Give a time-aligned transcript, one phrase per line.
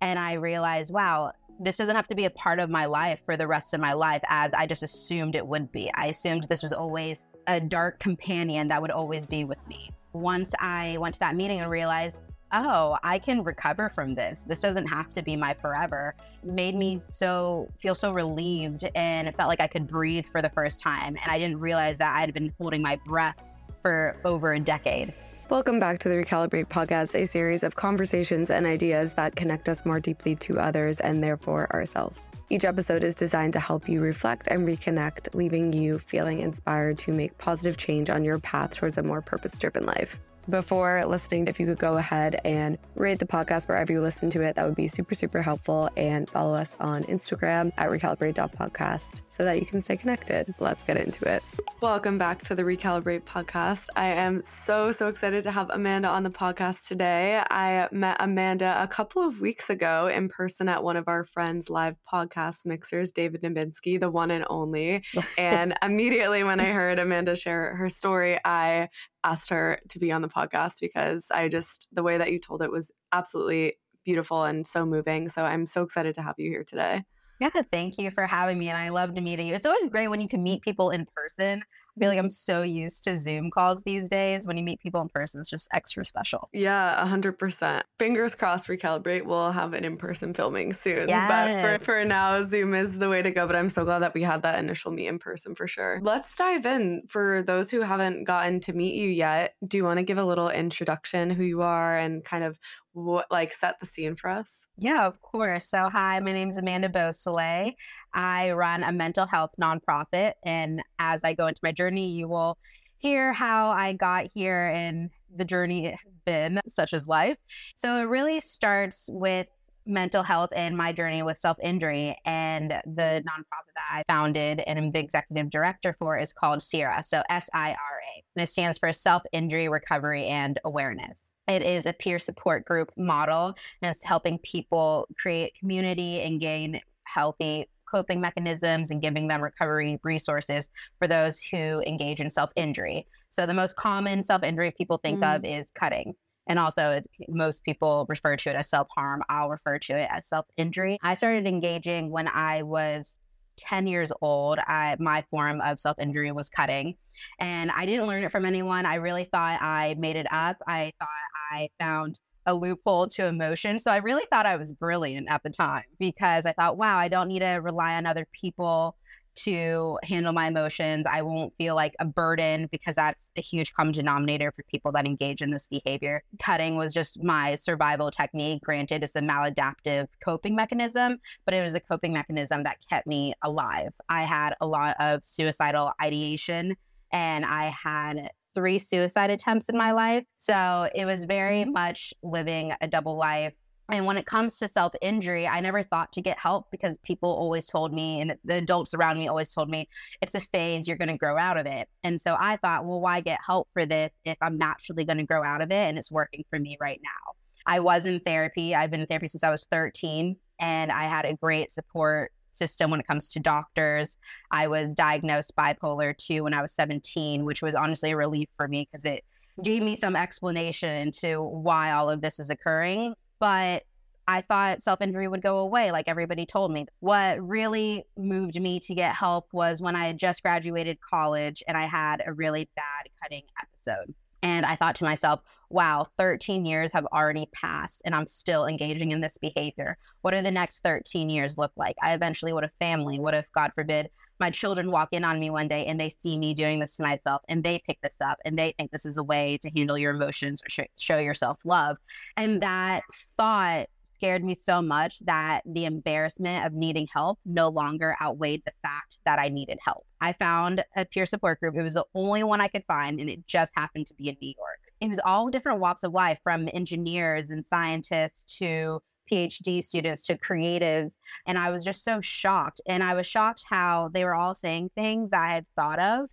[0.00, 3.36] And I realized, wow, this doesn't have to be a part of my life for
[3.36, 5.90] the rest of my life as I just assumed it would be.
[5.94, 9.90] I assumed this was always a dark companion that would always be with me.
[10.12, 12.20] Once I went to that meeting and realized,
[12.52, 14.44] oh, I can recover from this.
[14.44, 16.14] This doesn't have to be my forever.
[16.44, 20.50] Made me so feel so relieved and it felt like I could breathe for the
[20.50, 21.16] first time.
[21.22, 23.36] And I didn't realize that I had been holding my breath
[23.82, 25.12] for over a decade.
[25.50, 29.86] Welcome back to the Recalibrate podcast, a series of conversations and ideas that connect us
[29.86, 32.30] more deeply to others and therefore ourselves.
[32.50, 37.12] Each episode is designed to help you reflect and reconnect, leaving you feeling inspired to
[37.12, 41.60] make positive change on your path towards a more purpose driven life before listening, if
[41.60, 44.74] you could go ahead and rate the podcast wherever you listen to it, that would
[44.74, 45.90] be super, super helpful.
[45.96, 50.54] And follow us on Instagram at recalibrate.podcast so that you can stay connected.
[50.58, 51.42] Let's get into it.
[51.80, 53.86] Welcome back to the Recalibrate podcast.
[53.94, 57.40] I am so, so excited to have Amanda on the podcast today.
[57.50, 61.70] I met Amanda a couple of weeks ago in person at one of our friends'
[61.70, 65.04] live podcast mixers, David Nabinski, the one and only.
[65.38, 68.88] and immediately when I heard Amanda share her story, I
[69.24, 72.62] asked her to be on the podcast because I just, the way that you told
[72.62, 73.74] it was absolutely
[74.04, 75.28] beautiful and so moving.
[75.28, 77.04] So I'm so excited to have you here today.
[77.40, 78.68] Yeah, thank you for having me.
[78.68, 79.54] And I loved meeting you.
[79.54, 81.62] It's always great when you can meet people in person.
[81.62, 84.46] I feel like I'm so used to Zoom calls these days.
[84.46, 86.48] When you meet people in person, it's just extra special.
[86.52, 87.82] Yeah, 100%.
[87.98, 91.08] Fingers crossed, Recalibrate We'll have an in person filming soon.
[91.08, 91.28] Yes.
[91.28, 93.48] But for, for now, Zoom is the way to go.
[93.48, 95.98] But I'm so glad that we had that initial meet in person for sure.
[96.00, 97.02] Let's dive in.
[97.08, 100.24] For those who haven't gotten to meet you yet, do you want to give a
[100.24, 102.58] little introduction, who you are, and kind of
[103.04, 104.66] what like set the scene for us?
[104.76, 105.68] Yeah, of course.
[105.68, 107.72] So, hi, my name is Amanda Beausoleil.
[108.14, 112.58] I run a mental health nonprofit, and as I go into my journey, you will
[112.98, 117.38] hear how I got here and the journey it has been, such as life.
[117.74, 119.48] So, it really starts with
[119.88, 122.16] mental health and my journey with self injury.
[122.24, 123.28] And the mm-hmm.
[123.28, 127.02] nonprofit that I founded and am the executive director for is called SIRA.
[127.02, 128.22] So S I R A.
[128.36, 131.34] And it stands for Self Injury Recovery and Awareness.
[131.48, 136.80] It is a peer support group model and it's helping people create community and gain
[137.04, 143.06] healthy coping mechanisms and giving them recovery resources for those who engage in self injury.
[143.30, 145.36] So, the most common self injury people think mm.
[145.36, 146.14] of is cutting.
[146.48, 149.22] And also, it, most people refer to it as self harm.
[149.28, 150.98] I'll refer to it as self injury.
[151.02, 153.18] I started engaging when I was
[153.58, 154.58] 10 years old.
[154.60, 156.96] I, my form of self injury was cutting.
[157.40, 158.86] And I didn't learn it from anyone.
[158.86, 160.56] I really thought I made it up.
[160.66, 161.08] I thought
[161.52, 163.78] I found a loophole to emotion.
[163.78, 167.08] So I really thought I was brilliant at the time because I thought, wow, I
[167.08, 168.96] don't need to rely on other people
[169.44, 171.06] to handle my emotions.
[171.06, 175.06] I won't feel like a burden because that's a huge common denominator for people that
[175.06, 176.22] engage in this behavior.
[176.40, 178.62] Cutting was just my survival technique.
[178.62, 183.32] Granted, it's a maladaptive coping mechanism, but it was a coping mechanism that kept me
[183.42, 183.94] alive.
[184.08, 186.76] I had a lot of suicidal ideation
[187.12, 190.24] and I had three suicide attempts in my life.
[190.36, 191.72] So it was very mm-hmm.
[191.72, 193.54] much living a double life
[193.90, 197.30] and when it comes to self injury, I never thought to get help because people
[197.30, 199.88] always told me, and the adults around me always told me,
[200.20, 201.88] it's a phase, you're going to grow out of it.
[202.04, 205.24] And so I thought, well, why get help for this if I'm naturally going to
[205.24, 207.32] grow out of it and it's working for me right now?
[207.64, 208.74] I was in therapy.
[208.74, 212.90] I've been in therapy since I was 13, and I had a great support system
[212.90, 214.18] when it comes to doctors.
[214.50, 218.68] I was diagnosed bipolar 2 when I was 17, which was honestly a relief for
[218.68, 219.24] me because it
[219.62, 223.84] gave me some explanation into why all of this is occurring but
[224.28, 226.86] I thought self injury would go away, like everybody told me.
[227.00, 231.78] What really moved me to get help was when I had just graduated college and
[231.78, 234.14] I had a really bad cutting episode.
[234.42, 239.12] And I thought to myself, wow, 13 years have already passed and I'm still engaging
[239.12, 239.96] in this behavior.
[240.20, 241.96] What do the next 13 years look like?
[242.02, 243.18] I eventually would have family.
[243.18, 244.10] What if, God forbid,
[244.40, 247.02] my children walk in on me one day and they see me doing this to
[247.02, 249.98] myself and they pick this up and they think this is a way to handle
[249.98, 251.96] your emotions or sh- show yourself love?
[252.36, 253.02] And that
[253.36, 258.72] thought scared me so much that the embarrassment of needing help no longer outweighed the
[258.82, 260.04] fact that I needed help.
[260.20, 261.76] I found a peer support group.
[261.76, 264.36] It was the only one I could find, and it just happened to be in
[264.42, 264.80] New York.
[265.00, 270.36] It was all different walks of life from engineers and scientists to PhD students to
[270.36, 271.18] creatives.
[271.46, 272.80] And I was just so shocked.
[272.86, 276.28] And I was shocked how they were all saying things I had thought of,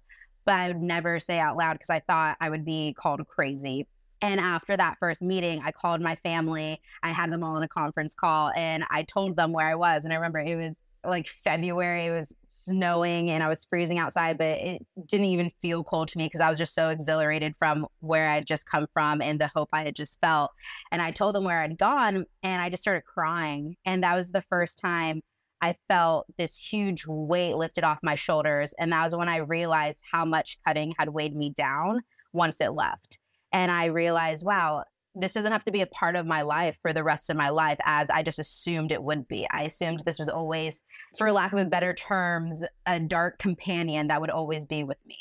[0.46, 3.88] but I would never say out loud because I thought I would be called crazy.
[4.22, 6.82] And after that first meeting, I called my family.
[7.04, 10.04] I had them all on a conference call and I told them where I was.
[10.04, 12.06] And I remember it was like February.
[12.06, 16.18] It was snowing and I was freezing outside, but it didn't even feel cold to
[16.18, 19.48] me because I was just so exhilarated from where I'd just come from and the
[19.48, 20.52] hope I had just felt.
[20.92, 23.76] And I told them where I'd gone and I just started crying.
[23.86, 25.22] And that was the first time
[25.62, 28.74] I felt this huge weight lifted off my shoulders.
[28.80, 32.02] And that was when I realized how much cutting had weighed me down
[32.34, 33.20] once it left.
[33.52, 34.84] And I realized, wow,
[35.16, 37.50] this doesn't have to be a part of my life for the rest of my
[37.50, 39.48] life as I just assumed it would be.
[39.52, 40.82] I assumed this was always,
[41.18, 45.18] for lack of a better terms, a dark companion that would always be with me.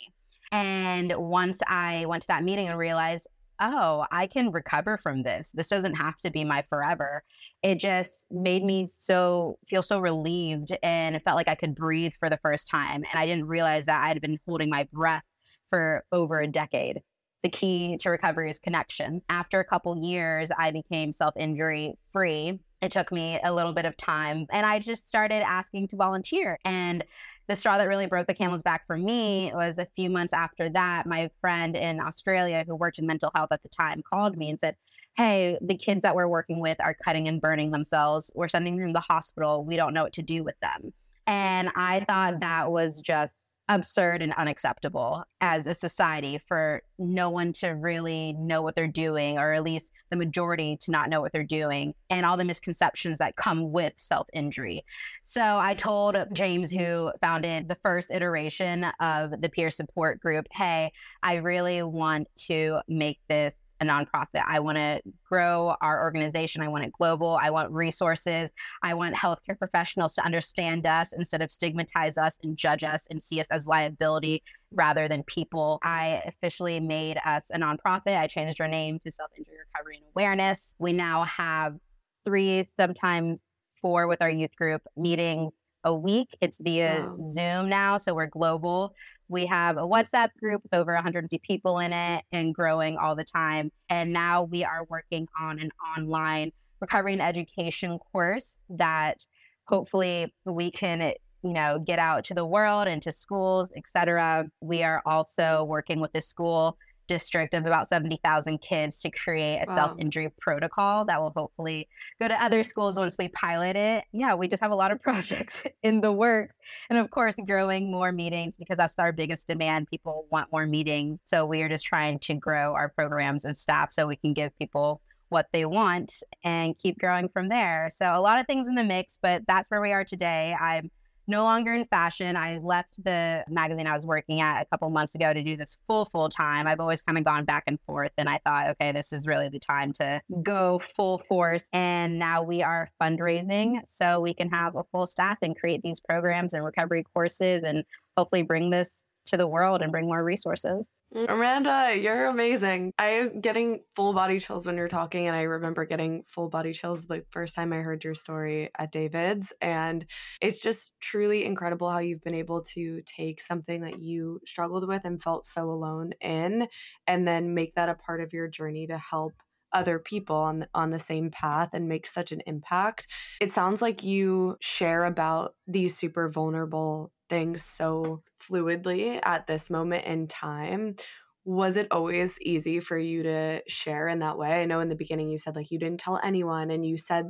[0.53, 3.27] And once I went to that meeting and realized,
[3.61, 5.53] oh, I can recover from this.
[5.53, 7.23] This doesn't have to be my forever.
[7.63, 12.13] It just made me so feel so relieved and it felt like I could breathe
[12.19, 13.05] for the first time.
[13.11, 15.23] And I didn't realize that I had been holding my breath
[15.71, 17.01] for over a decade
[17.45, 19.21] the key to recovery is connection.
[19.29, 22.59] After a couple years, I became self injury free.
[22.81, 26.59] It took me a little bit of time and I just started asking to volunteer.
[26.65, 27.05] And
[27.47, 30.71] the straw that really broke the camel's back for me was a few months after
[30.71, 31.07] that.
[31.07, 34.59] My friend in Australia who worked in mental health at the time called me and
[34.59, 34.77] said,
[35.15, 38.31] Hey, the kids that we're working with are cutting and burning themselves.
[38.35, 39.65] We're sending them to the hospital.
[39.65, 40.95] We don't know what to do with them.
[41.27, 47.53] And I thought that was just absurd and unacceptable as a society for no one
[47.53, 51.33] to really know what they're doing, or at least the majority to not know what
[51.33, 54.85] they're doing, and all the misconceptions that come with self injury.
[55.23, 60.93] So I told James, who founded the first iteration of the peer support group, hey,
[61.23, 64.45] I really want to make this a nonprofit.
[64.47, 66.63] I want to grow our organization.
[66.63, 67.39] I want it global.
[67.41, 68.53] I want resources.
[68.83, 73.21] I want healthcare professionals to understand us instead of stigmatize us and judge us and
[73.21, 74.43] see us as liability
[74.73, 75.79] rather than people.
[75.83, 78.17] I officially made us a nonprofit.
[78.17, 80.75] I changed our name to Self Injury Recovery and Awareness.
[80.79, 81.77] We now have
[82.25, 83.45] three, sometimes
[83.81, 86.37] four with our youth group meetings a week.
[86.41, 87.17] It's via wow.
[87.23, 88.95] Zoom now, so we're global.
[89.29, 93.25] We have a WhatsApp group with over 150 people in it and growing all the
[93.25, 93.71] time.
[93.89, 99.25] And now we are working on an online recovery and education course that
[99.67, 104.83] hopefully we can you know get out to the world and to schools etc we
[104.83, 106.77] are also working with the school
[107.07, 109.77] district of about 70,000 kids to create a wow.
[109.77, 111.89] self injury protocol that will hopefully
[112.21, 114.05] go to other schools once we pilot it.
[114.13, 116.57] Yeah, we just have a lot of projects in the works.
[116.91, 119.89] And of course, growing more meetings because that's our biggest demand.
[119.89, 121.21] People want more meetings.
[121.25, 124.57] So we are just trying to grow our programs and staff so we can give
[124.59, 125.01] people
[125.31, 127.89] what they want and keep growing from there.
[127.93, 130.55] So a lot of things in the mix, but that's where we are today.
[130.61, 130.91] I'm
[131.27, 132.37] no longer in fashion.
[132.37, 135.79] I left the magazine I was working at a couple months ago to do this
[135.87, 136.67] full, full time.
[136.67, 138.13] I've always kind of gone back and forth.
[138.19, 141.69] And I thought, okay, this is really the time to go full force.
[141.73, 146.01] And now we are fundraising so we can have a full staff and create these
[146.01, 147.85] programs and recovery courses and
[148.17, 150.89] hopefully bring this to the world and bring more resources.
[151.15, 152.93] Mm, Amanda, you're amazing.
[152.99, 157.07] I'm getting full body chills when you're talking, and I remember getting full body chills
[157.07, 159.53] the first time I heard your story at David's.
[159.61, 160.05] And
[160.41, 165.03] it's just truly incredible how you've been able to take something that you struggled with
[165.05, 166.69] and felt so alone in,
[167.07, 169.35] and then make that a part of your journey to help
[169.73, 173.09] other people on on the same path and make such an impact.
[173.41, 180.05] It sounds like you share about these super vulnerable things so fluidly at this moment
[180.05, 180.97] in time
[181.45, 184.63] was it always easy for you to share in that way?
[184.63, 187.29] I know in the beginning you said like you didn't tell anyone and you said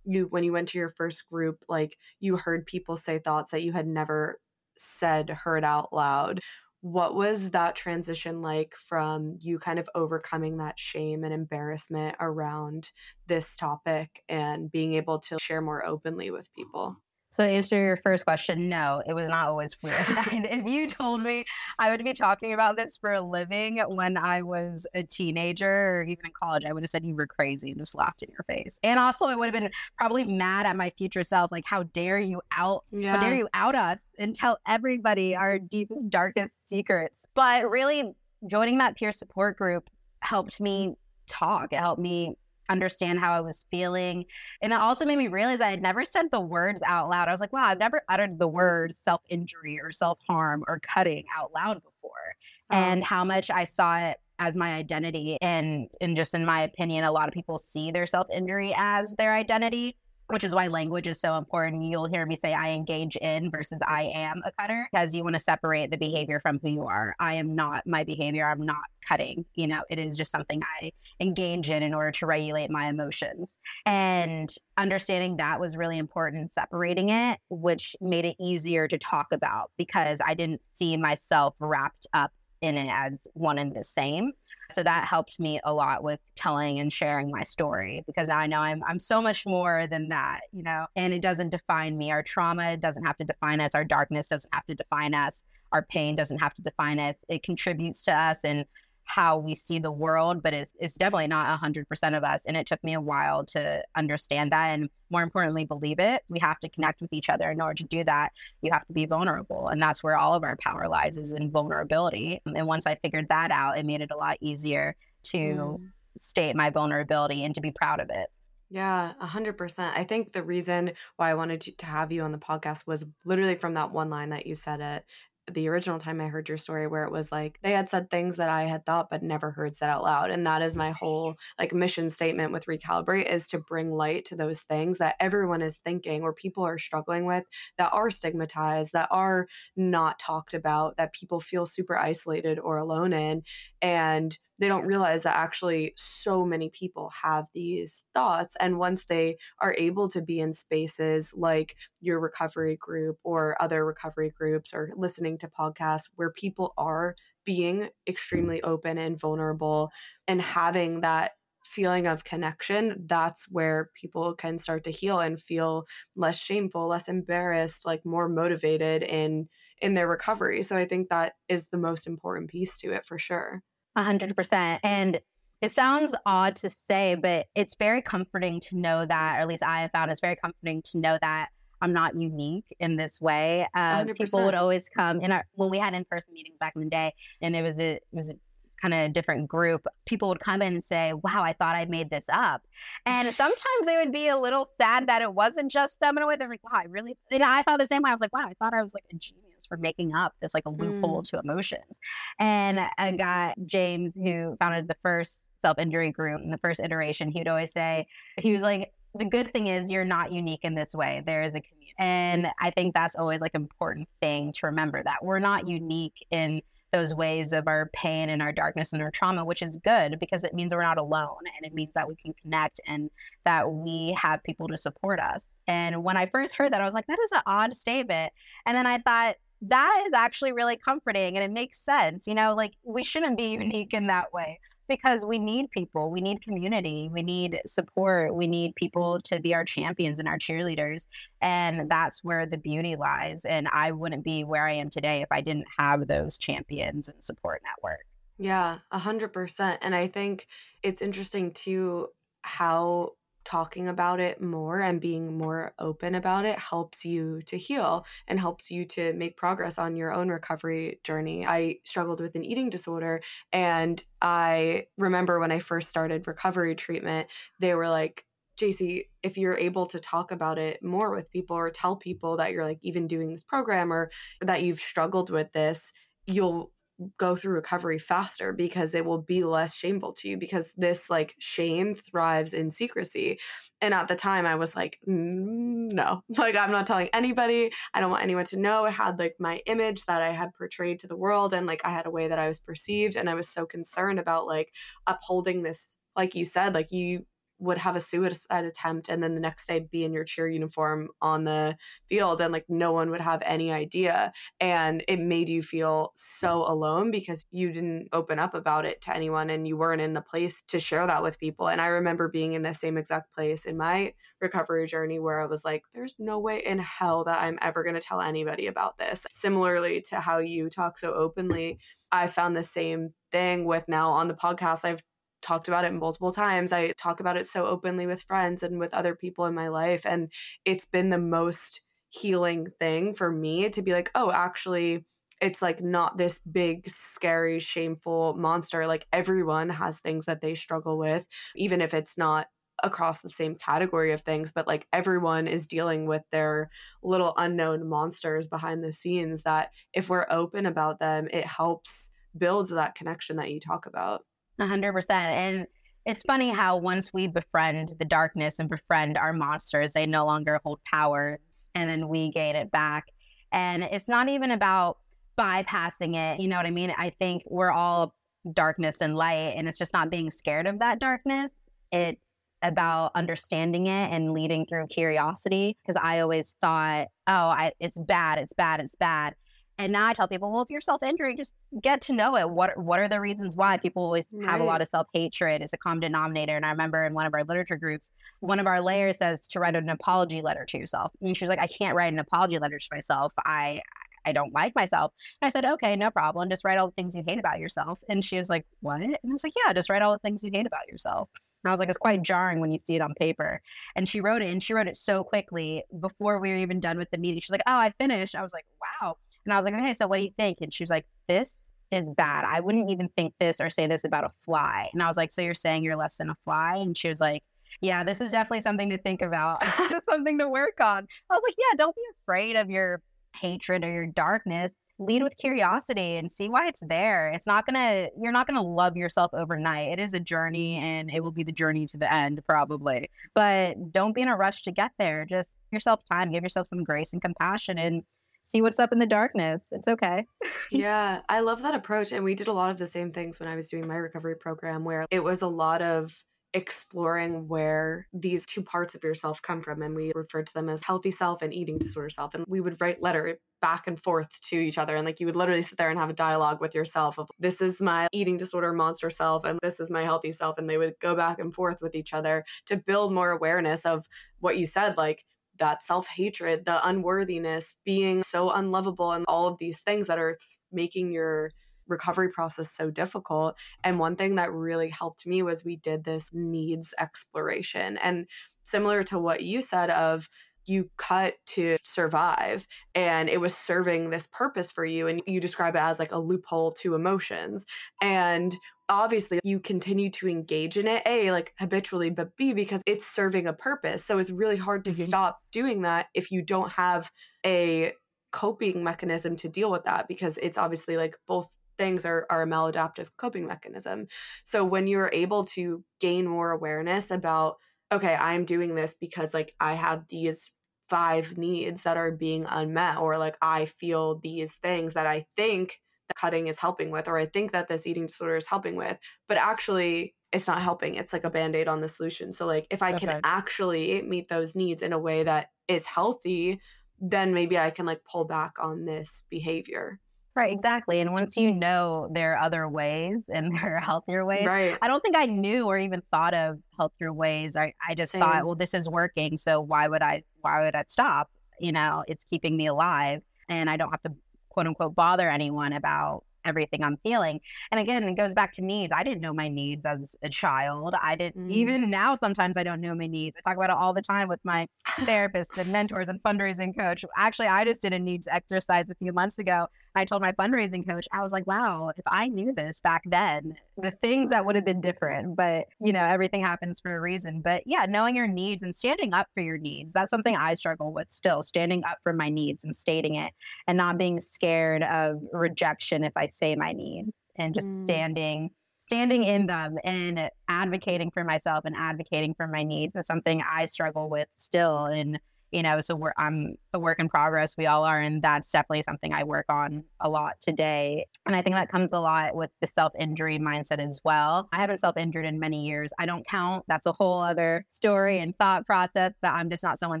[0.04, 3.62] you when you went to your first group like you heard people say thoughts that
[3.62, 4.40] you had never
[4.76, 6.40] said heard out loud.
[6.82, 12.90] What was that transition like from you kind of overcoming that shame and embarrassment around
[13.26, 16.96] this topic and being able to share more openly with people
[17.32, 20.04] so to answer your first question, no, it was not always weird.
[20.08, 21.44] if you told me
[21.78, 26.02] I would be talking about this for a living when I was a teenager or
[26.02, 28.44] even in college, I would have said you were crazy and just laughed in your
[28.48, 28.80] face.
[28.82, 32.18] And also, I would have been probably mad at my future self, like, how dare
[32.18, 33.16] you out, yeah.
[33.16, 37.28] how dare you out us and tell everybody our deepest, darkest secrets.
[37.34, 38.12] But really,
[38.48, 40.96] joining that peer support group helped me
[41.28, 41.72] talk.
[41.72, 42.34] It helped me
[42.70, 44.24] understand how I was feeling.
[44.62, 47.28] And it also made me realize I had never said the words out loud.
[47.28, 50.80] I was like, wow, I've never uttered the word self injury or self harm or
[50.80, 52.34] cutting out loud before.
[52.70, 52.76] Oh.
[52.76, 55.36] And how much I saw it as my identity.
[55.42, 59.14] And, and just in my opinion, a lot of people see their self injury as
[59.14, 59.96] their identity.
[60.30, 61.84] Which is why language is so important.
[61.84, 65.34] You'll hear me say I engage in versus I am a cutter because you want
[65.34, 67.14] to separate the behavior from who you are.
[67.18, 68.48] I am not my behavior.
[68.48, 69.44] I'm not cutting.
[69.54, 73.56] You know, it is just something I engage in in order to regulate my emotions.
[73.86, 79.70] And understanding that was really important, separating it, which made it easier to talk about
[79.76, 84.32] because I didn't see myself wrapped up in it as one and the same.
[84.72, 88.58] So that helped me a lot with telling and sharing my story because I know
[88.60, 92.10] I'm I'm so much more than that, you know, and it doesn't define me.
[92.10, 95.82] Our trauma doesn't have to define us, our darkness doesn't have to define us, our
[95.82, 97.24] pain doesn't have to define us.
[97.28, 98.64] It contributes to us and
[99.04, 102.44] how we see the world, but it's, it's definitely not 100% of us.
[102.46, 106.22] And it took me a while to understand that and more importantly, believe it.
[106.28, 107.50] We have to connect with each other.
[107.50, 109.68] In order to do that, you have to be vulnerable.
[109.68, 112.40] And that's where all of our power lies is in vulnerability.
[112.46, 115.90] And once I figured that out, it made it a lot easier to mm.
[116.16, 118.28] state my vulnerability and to be proud of it.
[118.72, 119.92] Yeah, 100%.
[119.96, 123.04] I think the reason why I wanted to, to have you on the podcast was
[123.24, 125.04] literally from that one line that you said it
[125.50, 128.36] the original time I heard your story where it was like they had said things
[128.36, 130.30] that I had thought but never heard said out loud.
[130.30, 134.36] And that is my whole like mission statement with Recalibrate is to bring light to
[134.36, 137.44] those things that everyone is thinking or people are struggling with
[137.78, 143.12] that are stigmatized, that are not talked about, that people feel super isolated or alone
[143.12, 143.42] in.
[143.82, 148.54] And they don't realize that actually so many people have these thoughts.
[148.60, 153.84] And once they are able to be in spaces like your recovery group or other
[153.84, 159.90] recovery groups or listening to podcasts where people are being extremely open and vulnerable
[160.28, 161.32] and having that
[161.64, 165.86] feeling of connection, that's where people can start to heal and feel
[166.16, 169.48] less shameful, less embarrassed, like more motivated in
[169.80, 170.62] in their recovery.
[170.62, 173.62] So I think that is the most important piece to it for sure.
[173.96, 174.80] A hundred percent.
[174.84, 175.20] And
[175.60, 179.62] it sounds odd to say, but it's very comforting to know that, or at least
[179.62, 181.48] I have found it's very comforting to know that
[181.82, 183.66] I'm not unique in this way.
[183.74, 186.82] Uh, people would always come in our when we had in person meetings back in
[186.82, 188.34] the day, and it was a it was a
[188.80, 189.86] kind of different group.
[190.06, 192.62] People would come in and say, "Wow, I thought I made this up,"
[193.06, 196.26] and sometimes they would be a little sad that it wasn't just them in a
[196.26, 196.36] way.
[196.36, 198.10] They're like, "Wow, I really," and I thought the same way.
[198.10, 200.54] I was like, "Wow, I thought I was like a genius." for making up this
[200.54, 201.24] like a loophole mm.
[201.30, 201.98] to emotions.
[202.38, 207.30] And I got James, who founded the first self injury group in the first iteration,
[207.30, 208.06] he would always say,
[208.38, 211.22] he was like, the good thing is you're not unique in this way.
[211.26, 211.76] There is a community.
[211.98, 216.26] And I think that's always like an important thing to remember that we're not unique
[216.30, 220.18] in those ways of our pain and our darkness and our trauma, which is good
[220.18, 223.10] because it means we're not alone and it means that we can connect and
[223.44, 225.54] that we have people to support us.
[225.66, 228.32] And when I first heard that, I was like, that is an odd statement.
[228.66, 232.26] And then I thought, that is actually really comforting and it makes sense.
[232.26, 234.58] You know, like we shouldn't be unique in that way
[234.90, 239.54] because we need people, we need community, we need support, we need people to be
[239.54, 241.06] our champions and our cheerleaders.
[241.40, 243.44] And that's where the beauty lies.
[243.44, 247.22] And I wouldn't be where I am today if I didn't have those champions and
[247.22, 248.04] support network.
[248.36, 249.78] Yeah, a hundred percent.
[249.80, 250.48] And I think
[250.82, 252.08] it's interesting too
[252.42, 253.12] how
[253.44, 258.38] talking about it more and being more open about it helps you to heal and
[258.38, 261.46] helps you to make progress on your own recovery journey.
[261.46, 267.28] I struggled with an eating disorder and I remember when I first started recovery treatment,
[267.58, 268.24] they were like,
[268.58, 272.52] JC, if you're able to talk about it more with people or tell people that
[272.52, 274.10] you're like even doing this program or
[274.42, 275.92] that you've struggled with this,
[276.26, 276.70] you'll
[277.18, 281.34] go through recovery faster because it will be less shameful to you because this like
[281.38, 283.38] shame thrives in secrecy.
[283.80, 286.22] And at the time i was like mm, no.
[286.38, 287.70] Like i'm not telling anybody.
[287.94, 288.84] I don't want anyone to know.
[288.84, 291.90] I had like my image that i had portrayed to the world and like i
[291.90, 294.72] had a way that i was perceived and i was so concerned about like
[295.06, 297.24] upholding this like you said like you
[297.60, 301.08] would have a suicide attempt and then the next day be in your cheer uniform
[301.20, 301.76] on the
[302.08, 306.64] field and like no one would have any idea and it made you feel so
[306.66, 310.20] alone because you didn't open up about it to anyone and you weren't in the
[310.20, 313.66] place to share that with people and i remember being in the same exact place
[313.66, 317.58] in my recovery journey where i was like there's no way in hell that i'm
[317.60, 321.78] ever going to tell anybody about this similarly to how you talk so openly
[322.12, 324.84] I found the same thing with now on the podcast.
[324.84, 325.02] I've
[325.42, 326.72] talked about it multiple times.
[326.72, 330.04] I talk about it so openly with friends and with other people in my life.
[330.06, 330.30] And
[330.64, 331.80] it's been the most
[332.10, 335.04] healing thing for me to be like, oh, actually,
[335.40, 338.86] it's like not this big, scary, shameful monster.
[338.86, 342.46] Like everyone has things that they struggle with, even if it's not
[342.82, 346.70] across the same category of things, but like everyone is dealing with their
[347.02, 352.70] little unknown monsters behind the scenes that if we're open about them, it helps build
[352.70, 354.22] that connection that you talk about.
[354.60, 355.26] A hundred percent.
[355.26, 355.66] And
[356.06, 360.60] it's funny how once we befriend the darkness and befriend our monsters, they no longer
[360.62, 361.38] hold power
[361.74, 363.06] and then we gain it back.
[363.52, 364.98] And it's not even about
[365.38, 366.40] bypassing it.
[366.40, 366.92] You know what I mean?
[366.96, 368.14] I think we're all
[368.52, 371.68] darkness and light, and it's just not being scared of that darkness.
[371.92, 375.76] It's about understanding it and leading through curiosity.
[375.82, 379.34] Because I always thought, oh, I, it's bad, it's bad, it's bad.
[379.80, 382.48] And now I tell people, well, if you're self injury, just get to know it.
[382.48, 384.48] What what are the reasons why people always right.
[384.48, 386.54] have a lot of self hatred as a common denominator?
[386.54, 389.60] And I remember in one of our literature groups, one of our layers says to
[389.60, 391.12] write an apology letter to yourself.
[391.22, 393.32] And she was like, I can't write an apology letter to myself.
[393.46, 393.80] I
[394.26, 395.12] I don't like myself.
[395.40, 396.50] And I said, okay, no problem.
[396.50, 397.98] Just write all the things you hate about yourself.
[398.10, 399.00] And she was like, what?
[399.00, 401.30] And I was like, yeah, just write all the things you hate about yourself.
[401.64, 403.60] And I was like, it's quite jarring when you see it on paper.
[403.96, 406.98] And she wrote it and she wrote it so quickly before we were even done
[406.98, 407.40] with the meeting.
[407.40, 408.34] She's like, oh, I finished.
[408.34, 408.66] I was like,
[409.02, 409.16] wow.
[409.44, 410.58] And I was like, okay, so what do you think?
[410.60, 412.44] And she was like, this is bad.
[412.44, 414.88] I wouldn't even think this or say this about a fly.
[414.92, 416.76] And I was like, so you're saying you're less than a fly?
[416.76, 417.42] And she was like,
[417.80, 419.62] yeah, this is definitely something to think about.
[420.08, 421.06] something to work on.
[421.30, 423.02] I was like, yeah, don't be afraid of your
[423.36, 424.72] hatred or your darkness.
[424.98, 427.28] Lead with curiosity and see why it's there.
[427.28, 429.88] It's not gonna, you're not gonna love yourself overnight.
[429.88, 433.08] It is a journey and it will be the journey to the end, probably.
[433.34, 435.24] But don't be in a rush to get there.
[435.24, 438.02] Just yourself time, give yourself some grace and compassion and
[438.42, 439.68] see what's up in the darkness.
[439.72, 440.26] It's okay.
[440.70, 442.12] yeah, I love that approach.
[442.12, 444.36] And we did a lot of the same things when I was doing my recovery
[444.36, 446.12] program, where it was a lot of
[446.52, 450.82] exploring where these two parts of yourself come from and we referred to them as
[450.82, 454.56] healthy self and eating disorder self and we would write letter back and forth to
[454.56, 457.18] each other and like you would literally sit there and have a dialogue with yourself
[457.18, 460.68] of this is my eating disorder monster self and this is my healthy self and
[460.68, 464.06] they would go back and forth with each other to build more awareness of
[464.40, 465.24] what you said like
[465.60, 470.32] that self hatred, the unworthiness, being so unlovable, and all of these things that are
[470.32, 471.52] th- making your
[471.86, 473.54] recovery process so difficult.
[473.84, 477.98] And one thing that really helped me was we did this needs exploration.
[477.98, 478.26] And
[478.62, 480.28] similar to what you said of
[480.66, 485.74] you cut to survive and it was serving this purpose for you and you describe
[485.74, 487.64] it as like a loophole to emotions
[488.02, 488.54] and
[488.90, 493.46] obviously you continue to engage in it a like habitually but b because it's serving
[493.46, 495.04] a purpose so it's really hard to mm-hmm.
[495.04, 497.10] stop doing that if you don't have
[497.46, 497.92] a
[498.32, 502.46] coping mechanism to deal with that because it's obviously like both things are, are a
[502.46, 504.06] maladaptive coping mechanism
[504.44, 507.56] so when you're able to gain more awareness about
[507.92, 510.50] okay i'm doing this because like i have these
[510.88, 515.80] five needs that are being unmet or like i feel these things that i think
[516.14, 519.36] cutting is helping with, or I think that this eating disorder is helping with, but
[519.36, 520.94] actually it's not helping.
[520.94, 522.32] It's like a band aid on the solution.
[522.32, 523.06] So, like, if I okay.
[523.06, 526.60] can actually meet those needs in a way that is healthy,
[527.00, 529.98] then maybe I can like pull back on this behavior.
[530.36, 531.00] Right, exactly.
[531.00, 534.78] And once you know there are other ways and there are healthier ways, right.
[534.80, 537.56] I don't think I knew or even thought of healthier ways.
[537.56, 538.20] I, I just Same.
[538.20, 539.36] thought, well, this is working.
[539.36, 541.28] So why would I, why would I stop?
[541.58, 544.12] You know, it's keeping me alive and I don't have to
[544.50, 547.40] quote unquote bother anyone about everything I'm feeling.
[547.70, 548.92] And again, it goes back to needs.
[548.94, 550.94] I didn't know my needs as a child.
[551.00, 551.52] I didn't mm.
[551.52, 553.36] even now sometimes I don't know my needs.
[553.36, 554.66] I talk about it all the time with my
[555.00, 557.04] therapists and mentors and fundraising coach.
[557.16, 560.88] Actually, I just did a needs exercise a few months ago I told my fundraising
[560.88, 564.54] coach, I was like, wow, if I knew this back then, the things that would
[564.54, 565.36] have been different.
[565.36, 567.40] But, you know, everything happens for a reason.
[567.40, 570.92] But yeah, knowing your needs and standing up for your needs, that's something I struggle
[570.92, 573.32] with still, standing up for my needs and stating it
[573.66, 577.80] and not being scared of rejection if I say my needs and just mm.
[577.82, 578.50] standing
[578.80, 583.66] standing in them and advocating for myself and advocating for my needs is something I
[583.66, 584.86] struggle with still.
[584.86, 587.56] And you know so we're i'm a work in progress.
[587.56, 591.06] We all are and that's definitely something i work on a lot today.
[591.26, 594.48] And i think that comes a lot with the self-injury mindset as well.
[594.52, 595.90] I haven't self-injured in many years.
[595.98, 596.64] I don't count.
[596.68, 600.00] That's a whole other story and thought process but i'm just not someone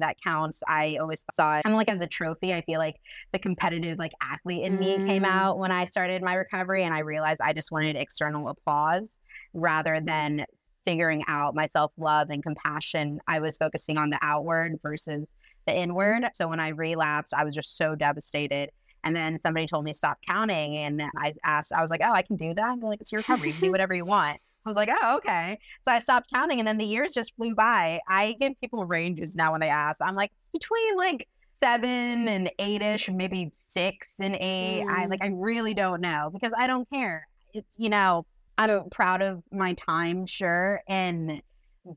[0.00, 0.62] that counts.
[0.68, 1.64] I always saw it.
[1.64, 2.96] Kind of like as a trophy i feel like
[3.32, 5.26] the competitive like athlete in me came mm.
[5.26, 9.16] out when i started my recovery and i realized i just wanted external applause
[9.52, 10.44] rather than
[10.86, 15.32] figuring out my self love and compassion, I was focusing on the outward versus
[15.70, 16.24] the inward.
[16.34, 18.70] So when I relapsed, I was just so devastated.
[19.04, 20.76] And then somebody told me stop counting.
[20.76, 22.72] And I asked, I was like, oh, I can do that.
[22.72, 23.52] And they're like, it's your recovery.
[23.60, 24.38] do whatever you want.
[24.64, 25.58] I was like, oh, okay.
[25.82, 26.58] So I stopped counting.
[26.58, 28.00] And then the years just flew by.
[28.08, 30.00] I give people ranges now when they ask.
[30.02, 34.84] I'm like, between like seven and eight ish, maybe six and eight.
[34.84, 34.90] Mm.
[34.90, 37.26] I like, I really don't know because I don't care.
[37.54, 38.26] It's, you know,
[38.58, 40.82] I'm proud of my time, sure.
[40.86, 41.40] And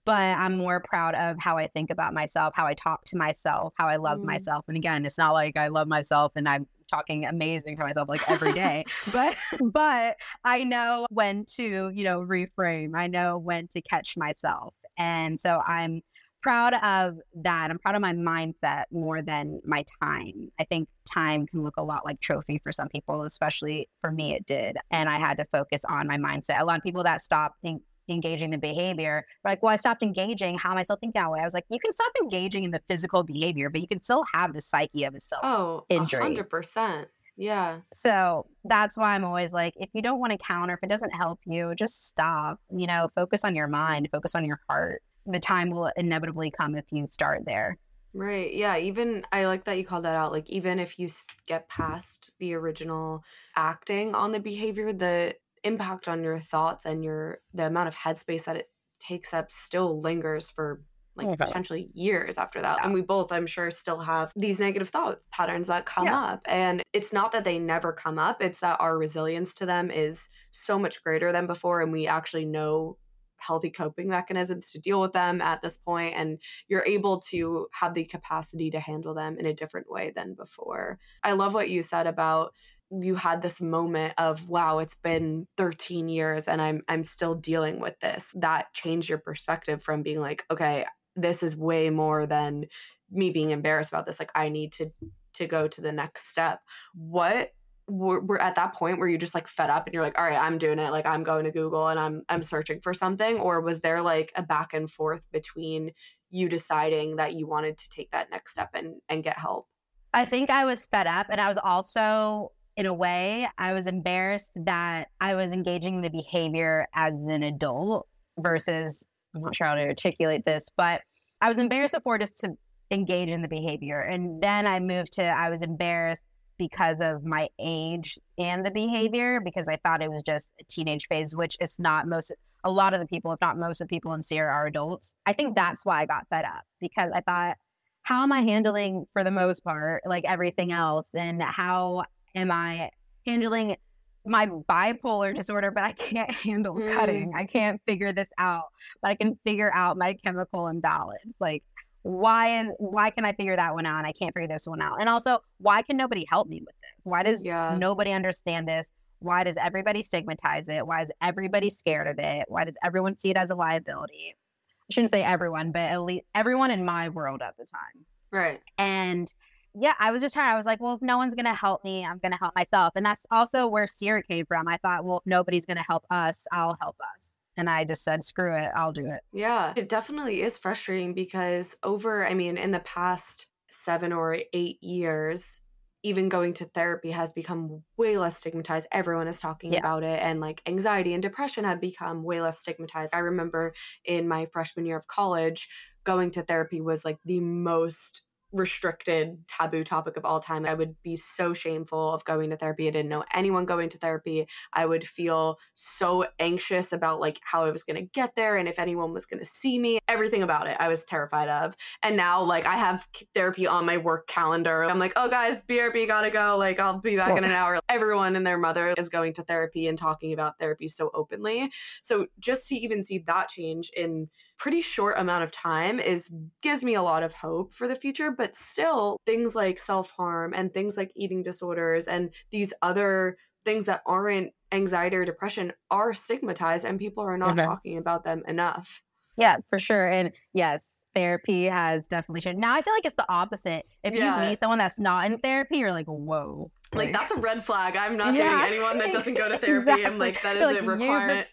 [0.05, 3.73] but I'm more proud of how I think about myself, how I talk to myself,
[3.77, 4.25] how I love Mm.
[4.25, 4.65] myself.
[4.67, 8.21] And again, it's not like I love myself and I'm talking amazing to myself like
[8.27, 9.35] every day, but
[9.71, 10.15] but
[10.45, 12.91] I know when to, you know, reframe.
[12.95, 14.73] I know when to catch myself.
[14.97, 16.01] And so I'm
[16.41, 17.71] proud of that.
[17.71, 20.51] I'm proud of my mindset more than my time.
[20.59, 24.35] I think time can look a lot like trophy for some people, especially for me,
[24.35, 24.77] it did.
[24.91, 26.59] And I had to focus on my mindset.
[26.59, 30.57] A lot of people that stop en- engaging the behavior, like, well, I stopped engaging.
[30.57, 31.39] How am I still thinking that way?
[31.39, 34.23] I was like, you can stop engaging in the physical behavior, but you can still
[34.33, 35.41] have the psyche of a self.
[35.43, 36.21] Oh, Injury.
[36.21, 37.07] hundred percent.
[37.35, 37.79] Yeah.
[37.93, 41.11] So that's why I'm always like, if you don't want to counter, if it doesn't
[41.11, 42.59] help you, just stop.
[42.69, 45.01] You know, focus on your mind, focus on your heart.
[45.25, 47.77] The time will inevitably come if you start there.
[48.13, 48.53] Right.
[48.53, 48.77] Yeah.
[48.77, 50.31] Even I like that you called that out.
[50.31, 51.09] Like, even if you
[51.47, 53.23] get past the original
[53.55, 58.45] acting on the behavior, the impact on your thoughts and your the amount of headspace
[58.45, 60.83] that it takes up still lingers for
[61.15, 61.45] like Okay.
[61.45, 62.77] potentially years after that.
[62.77, 62.85] Yeah.
[62.85, 66.15] And we both, I'm sure, still have these negative thought patterns that come Yeah.
[66.15, 66.41] up.
[66.45, 70.29] And it's not that they never come up, it's that our resilience to them is
[70.51, 71.81] so much greater than before.
[71.81, 72.97] And we actually know
[73.37, 77.93] healthy coping mechanisms to deal with them at this point and you're able to have
[77.93, 80.97] the capacity to handle them in a different way than before.
[81.23, 82.53] I love what you said about
[83.01, 87.79] you had this moment of wow it's been 13 years and I'm I'm still dealing
[87.79, 88.31] with this.
[88.35, 92.65] That changed your perspective from being like okay this is way more than
[93.11, 94.91] me being embarrassed about this like I need to
[95.33, 96.59] to go to the next step.
[96.93, 97.51] What
[97.87, 100.23] were, were at that point where you just like fed up and you're like all
[100.23, 103.37] right i'm doing it like i'm going to google and i'm i'm searching for something
[103.39, 105.91] or was there like a back and forth between
[106.29, 109.67] you deciding that you wanted to take that next step and and get help
[110.13, 113.87] I think I was fed up and I was also in a way I was
[113.87, 118.07] embarrassed that I was engaging the behavior as an adult
[118.39, 119.05] versus
[119.35, 121.01] I'm not sure how to articulate this, but
[121.41, 122.55] I was embarrassed before just to
[122.91, 124.01] engage in the behavior.
[124.01, 129.39] And then I moved to I was embarrassed because of my age and the behavior
[129.39, 132.31] because I thought it was just a teenage phase, which is not most
[132.63, 135.15] a lot of the people, if not most of the people in SIRA are adults.
[135.25, 137.57] I think that's why I got fed up because I thought
[138.03, 142.03] how am I handling for the most part like everything else and how
[142.35, 142.91] am I
[143.25, 143.77] handling
[144.25, 146.93] my bipolar disorder but I can't handle Mm.
[146.95, 147.33] cutting.
[147.35, 148.65] I can't figure this out,
[149.01, 151.19] but I can figure out my chemical imbalance.
[151.39, 151.63] Like
[152.03, 154.81] why is why can I figure that one out and I can't figure this one
[154.81, 154.97] out?
[154.99, 157.03] And also, why can nobody help me with this?
[157.03, 157.77] Why does Yeah.
[157.79, 158.91] nobody understand this?
[159.19, 160.85] Why does everybody stigmatize it?
[160.85, 162.45] Why is everybody scared of it?
[162.49, 164.35] Why does everyone see it as a liability?
[164.35, 168.05] I shouldn't say everyone, but at least everyone in my world at the time.
[168.31, 169.33] right And
[169.75, 170.53] yeah, I was just tired.
[170.53, 172.53] I was like, well, if no one's going to help me, I'm going to help
[172.55, 172.93] myself.
[172.95, 174.67] And that's also where SIRA came from.
[174.67, 177.39] I thought, well, if nobody's going to help us, I'll help us.
[177.57, 179.21] And I just said, screw it, I'll do it.
[179.31, 184.81] yeah it definitely is frustrating because over i mean in the past seven or eight
[184.81, 185.61] years
[186.05, 189.79] even going to therapy has become way less stigmatized everyone is talking Yeah.
[189.79, 194.27] about it and like anxiety and depression have become way less stigmatized i remember in
[194.27, 195.67] my freshman year of college
[196.03, 198.21] going to therapy was like the most
[198.53, 200.65] restricted taboo topic of all time.
[200.65, 202.87] I would be so shameful of going to therapy.
[202.87, 204.47] I didn't know anyone going to therapy.
[204.73, 208.67] I would feel so anxious about like how i was going to get there and
[208.67, 211.75] if anyone was going to see me everything about it i was terrified of.
[212.03, 214.83] And now like i have therapy on my work calendar.
[214.83, 216.57] I'm like oh guys brb gotta go.
[216.57, 217.79] Like i'll be back in an hour.
[217.89, 221.71] Everyone and their mother is going to therapy and talking about therapy so openly.
[222.01, 226.29] So just to even see that change in pretty short amount of time is
[226.61, 230.73] gives me a lot of hope for the future but still things like self-harm and
[230.73, 236.83] things like eating disorders and these other things that aren't anxiety or depression are stigmatized
[236.85, 237.63] and people are not Okay.
[237.63, 239.01] talking about them enough
[239.35, 240.07] Yeah, for sure.
[240.07, 242.59] And yes, therapy has definitely changed.
[242.59, 243.83] Now I feel like it's the opposite.
[244.03, 244.43] If Yeah.
[244.43, 246.69] you meet someone that's not in therapy, you're like, whoa.
[246.93, 248.45] like that's a red flag i'm not Yeah.
[248.61, 251.47] dating anyone that doesn't go to therapy i'm like that is a like, you- requirement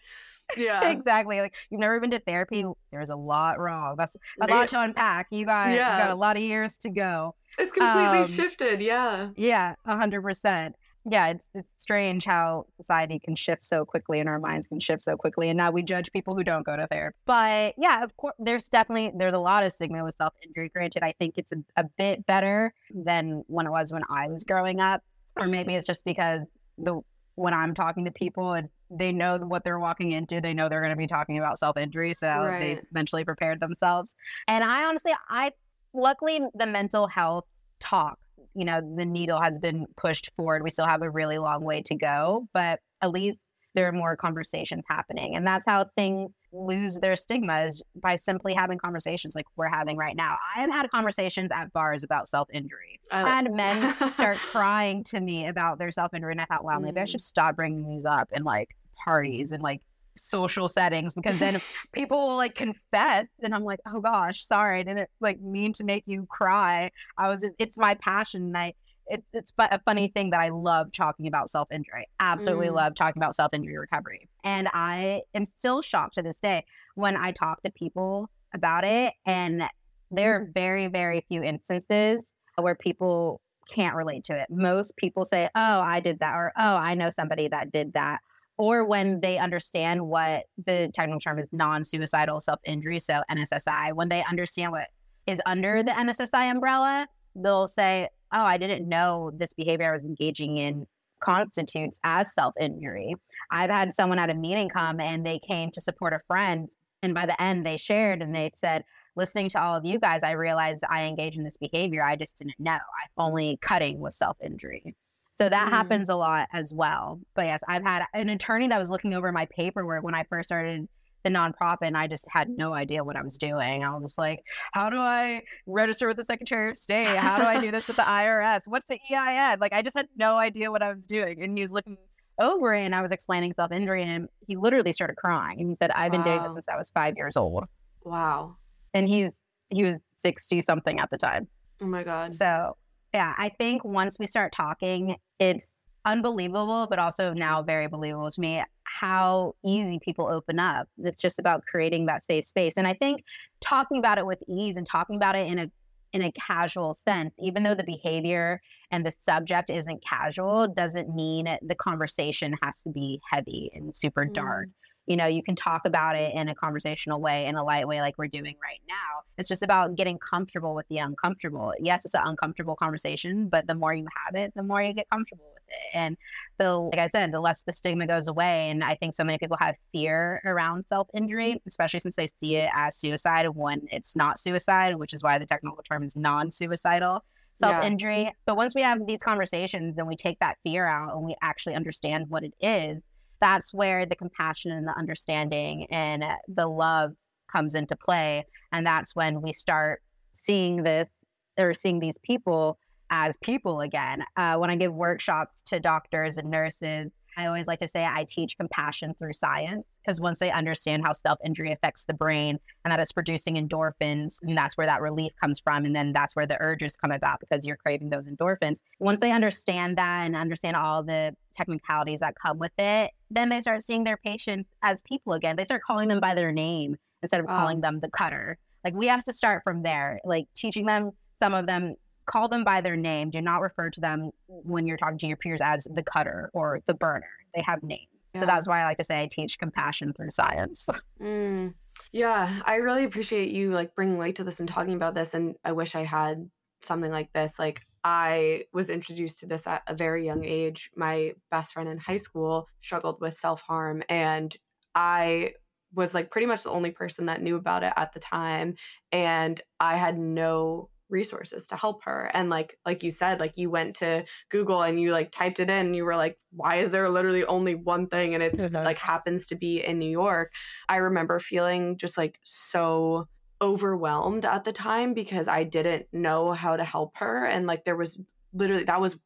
[0.57, 1.39] yeah exactly.
[1.41, 2.65] Like you've never been to therapy.
[2.91, 3.95] There's a lot wrong.
[3.97, 5.27] That's a lot to unpack.
[5.31, 5.97] You you Yeah.
[5.97, 7.35] got a lot of years to go.
[7.57, 10.75] it's completely Um, shifted yeah Yeah, a hundred percent.
[11.09, 15.03] Yeah, it's it's strange how society can shift so quickly and our minds can shift
[15.03, 15.49] so quickly.
[15.49, 17.17] And now we judge people who don't go to therapy.
[17.25, 20.69] But yeah, of course, there's definitely there's a lot of stigma with self injury.
[20.69, 24.43] Granted, I think it's a, a bit better than when it was when I was
[24.43, 25.01] growing up,
[25.39, 27.01] or maybe it's just because the
[27.35, 30.41] when I'm talking to people, it's they know what they're walking into.
[30.41, 32.85] They know they're going to be talking about self injury, so they Right.
[32.91, 34.15] eventually prepared themselves.
[34.47, 35.51] And I honestly, I
[35.93, 37.45] luckily the mental health
[37.79, 41.63] talks you know the needle has been pushed forward we still have a really long
[41.63, 45.35] way to go but at least there are more conversations happening.
[45.35, 50.15] And that's how things lose their stigmas by simply having conversations like we're having right
[50.15, 50.37] now.
[50.55, 52.99] I have had conversations at bars about self injury.
[53.11, 56.33] I had men start crying to me about their self injury.
[56.33, 57.09] And I thought, wow, maybe I mm.
[57.09, 59.81] should stop bringing these up in like parties and like
[60.17, 61.59] social settings because then
[61.93, 65.83] people will like confess and I'm like, oh gosh, sorry, I didn't like mean to
[65.83, 66.91] make you cry.
[67.17, 68.43] I was just, it's my passion.
[68.43, 68.73] And I,
[69.11, 72.07] it's, it's a funny thing that I love talking about self injury.
[72.19, 72.75] Absolutely mm.
[72.75, 74.27] love talking about self injury recovery.
[74.43, 79.13] And I am still shocked to this day when I talk to people about it.
[79.25, 79.63] And
[80.09, 84.47] there are very, very few instances where people can't relate to it.
[84.49, 88.19] Most people say, oh, I did that, or oh, I know somebody that did that
[88.57, 94.23] or when they understand what the technical term is non-suicidal self-injury so nssi when they
[94.29, 94.87] understand what
[95.25, 100.05] is under the nssi umbrella they'll say oh i didn't know this behavior i was
[100.05, 100.85] engaging in
[101.19, 103.15] constitutes as self-injury
[103.51, 107.13] i've had someone at a meeting come and they came to support a friend and
[107.13, 108.83] by the end they shared and they said
[109.15, 112.37] listening to all of you guys i realized i engage in this behavior i just
[112.37, 114.95] didn't know i only cutting was self-injury
[115.41, 115.71] so that mm.
[115.71, 117.19] happens a lot as well.
[117.33, 120.49] But yes, I've had an attorney that was looking over my paperwork when I first
[120.49, 120.87] started
[121.23, 123.83] the nonprofit and I just had no idea what I was doing.
[123.83, 127.07] I was just like, how do I register with the Secretary of State?
[127.07, 128.61] How do I do this with the IRS?
[128.67, 129.59] What's the EIN?
[129.59, 131.43] Like I just had no idea what I was doing.
[131.43, 131.97] And he was looking
[132.39, 135.75] over it, and I was explaining self injury and he literally started crying and he
[135.75, 136.25] said, I've been wow.
[136.25, 137.65] doing this since I was five years old.
[138.03, 138.57] Wow.
[138.93, 141.47] And he's he was 60 something at the time.
[141.81, 142.35] Oh my God.
[142.35, 142.75] So
[143.13, 148.41] yeah, I think once we start talking, it's unbelievable, but also now very believable to
[148.41, 148.63] me
[148.99, 150.87] how easy people open up.
[150.97, 152.73] It's just about creating that safe space.
[152.77, 153.23] And I think
[153.59, 155.71] talking about it with ease and talking about it in a
[156.13, 161.57] in a casual sense, even though the behavior and the subject isn't casual, doesn't mean
[161.61, 164.67] the conversation has to be heavy and super dark.
[164.67, 164.71] Mm
[165.07, 168.01] you know you can talk about it in a conversational way in a light way
[168.01, 169.23] like we're doing right now.
[169.37, 171.73] It's just about getting comfortable with the uncomfortable.
[171.79, 175.09] Yes it's an uncomfortable conversation but the more you have it the more you get
[175.09, 175.97] comfortable with it.
[175.97, 176.17] And
[176.57, 178.69] the like i said the less the stigma goes away.
[178.69, 182.69] And i think so many people have fear around self-injury especially since they see it
[182.75, 183.47] as suicide.
[183.49, 187.23] When it's not suicide which is why the technical term is non-suicidal
[187.59, 188.23] self-injury.
[188.23, 188.31] Yeah.
[188.45, 191.75] but once we have these conversations and we take that fear out and we actually
[191.75, 193.01] understand what it is
[193.41, 197.11] that's where the compassion and the understanding and the love
[197.51, 198.45] comes into play.
[198.71, 200.01] And that's when we start
[200.31, 201.23] seeing this
[201.57, 202.77] or seeing these people
[203.09, 204.23] as people again.
[204.37, 208.25] Uh, when I give workshops to doctors and nurses, I always like to say I
[208.27, 212.91] teach compassion through science because once they understand how self injury affects the brain and
[212.91, 215.85] that it's producing endorphins, and that's where that relief comes from.
[215.85, 218.79] And then that's where the urges come about because you're craving those endorphins.
[218.99, 223.61] Once they understand that and understand all the technicalities that come with it, then they
[223.61, 225.55] start seeing their patients as people again.
[225.55, 227.59] They start calling them by their name instead of wow.
[227.59, 227.81] calling oh.
[227.81, 228.57] them the cutter.
[228.83, 231.95] Like we have to start from there, like teaching them some of them
[232.31, 233.29] call them by their name.
[233.29, 236.81] Do not refer to them when you're talking to your peers as the cutter or
[236.87, 237.29] the burner.
[237.55, 238.07] They have names.
[238.33, 238.41] Yeah.
[238.41, 240.87] So that's why I like to say I teach compassion through science.
[241.21, 241.75] Mm.
[242.11, 245.35] Yeah, I really appreciate you like bringing light to this and talking about this.
[245.35, 246.49] And I wish I had
[246.81, 247.59] something like this.
[247.59, 250.89] Like I was introduced to this at a very young age.
[250.95, 254.55] My best friend in high school struggled with self harm, and
[254.95, 255.53] I
[255.93, 258.75] was like pretty much the only person that knew about it at the time.
[259.11, 263.69] And I had no resources to help her and like like you said like you
[263.69, 266.91] went to google and you like typed it in and you were like why is
[266.91, 268.33] there literally only one thing?
[268.33, 270.51] and it's like happens to be in new york.
[270.89, 273.27] I remember feeling just like so
[273.61, 277.95] overwhelmed at the time because i didn't know how to help her and like there
[277.95, 278.19] was
[278.53, 279.19] literally that was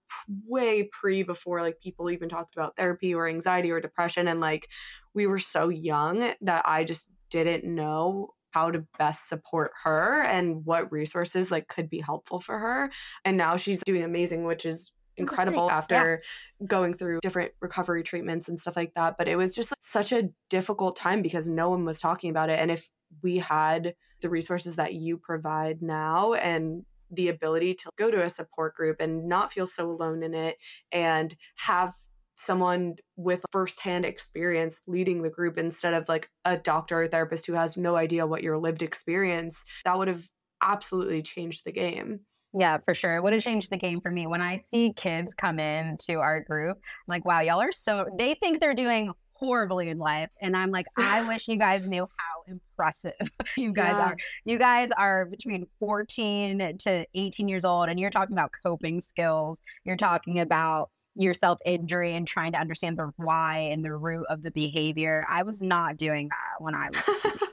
[0.46, 4.68] way pre before like people even talked about therapy or anxiety or depression and like
[5.14, 10.66] we were so young that i just didn't know how to best support her and
[10.66, 12.90] what resources like could be helpful for her.
[13.26, 16.22] And now she's doing amazing, which is oh, incredible after
[16.62, 16.68] yeah.
[16.68, 19.18] going through different recovery treatments and stuff like that.
[19.18, 22.50] But it was just like, such a difficult time because no one was talking about
[22.50, 22.58] it.
[22.58, 22.90] And if
[23.22, 28.30] we had the resources that you provide now and the ability to go to a
[28.30, 30.56] support group and not feel so alone in it
[30.94, 31.94] and have
[32.36, 37.54] someone with firsthand experience leading the group instead of like a doctor or therapist who
[37.54, 40.28] has no idea what your lived experience, that would have
[40.62, 42.20] absolutely changed the game.
[42.58, 43.18] Yeah, for sure.
[43.18, 44.28] It would have changed the game for me.
[44.28, 48.06] When I see kids come in to our group, I'm like, wow, y'all are so,
[48.18, 50.30] they think they're doing horribly in life.
[50.42, 53.14] And I'm like, I wish you guys knew how impressive
[53.58, 54.06] you guys yeah.
[54.06, 54.18] are.
[54.46, 59.60] You guys are between 14 to 18 years old, and you're talking about coping skills.
[59.84, 64.26] You're talking about your self injury and trying to understand the why and the root
[64.30, 65.26] of the behavior.
[65.30, 67.46] I was not doing that when I was a teenager.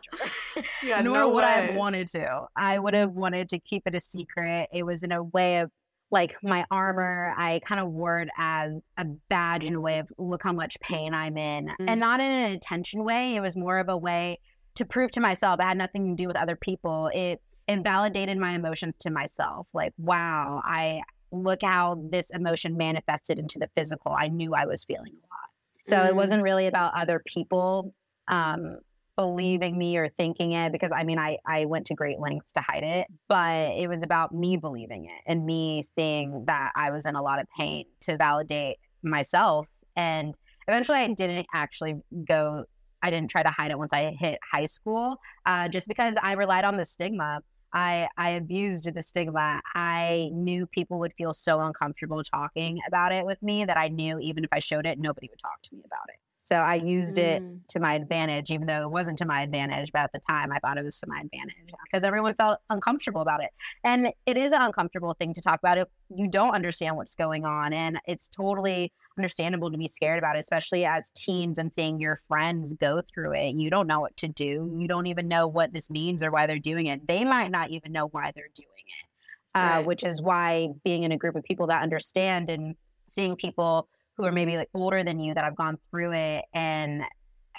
[0.83, 1.45] yeah, Nor no would way.
[1.45, 2.47] I have wanted to.
[2.57, 4.69] I would have wanted to keep it a secret.
[4.73, 5.71] It was in a way of
[6.11, 10.13] like my armor, I kind of wore it as a badge in a way of
[10.19, 11.69] look how much pain I'm in.
[11.81, 11.87] Mm.
[11.89, 13.35] And not in an attention way.
[13.35, 14.39] It was more of a way
[14.75, 17.11] to prove to myself I had nothing to do with other people.
[17.15, 19.67] It invalidated my emotions to myself.
[19.73, 21.01] Like, wow, I
[21.33, 24.13] look how this emotion manifested into the physical.
[24.13, 25.51] I knew I was feeling a lot.
[25.83, 26.09] So mm.
[26.09, 27.95] it wasn't really about other people
[28.29, 28.79] um,
[29.17, 32.61] believing me or thinking it because I mean, I, I went to great lengths to
[32.61, 37.05] hide it, but it was about me believing it and me seeing that I was
[37.07, 39.67] in a lot of pain to validate myself.
[39.97, 40.37] And
[40.69, 42.65] eventually I didn't actually go,
[43.03, 46.33] I didn't try to hide it once I hit high school, uh, just because I
[46.33, 47.41] relied on the stigma
[47.73, 49.61] I I abused the stigma.
[49.75, 54.19] I knew people would feel so uncomfortable talking about it with me that I knew
[54.21, 56.17] even if I showed it, nobody would talk to me about it.
[56.45, 57.23] So I used mm.
[57.23, 59.91] it to my advantage, even though it wasn't to my advantage.
[59.93, 63.21] But at the time, I thought it was to my advantage because everyone felt uncomfortable
[63.21, 63.51] about it.
[63.85, 67.45] And it is an uncomfortable thing to talk about if you don't understand what's going
[67.45, 67.73] on.
[67.73, 72.21] And it's totally understandable to be scared about it, especially as teens and seeing your
[72.27, 73.55] friends go through it.
[73.55, 74.75] You don't know what to do.
[74.77, 77.07] You don't even know what this means or why they're doing it.
[77.07, 79.87] They might not even know why they're doing it, uh, right.
[79.87, 82.75] which is why being in a group of people that understand and
[83.07, 83.89] seeing people
[84.23, 87.03] who are maybe like older than you that have gone through it and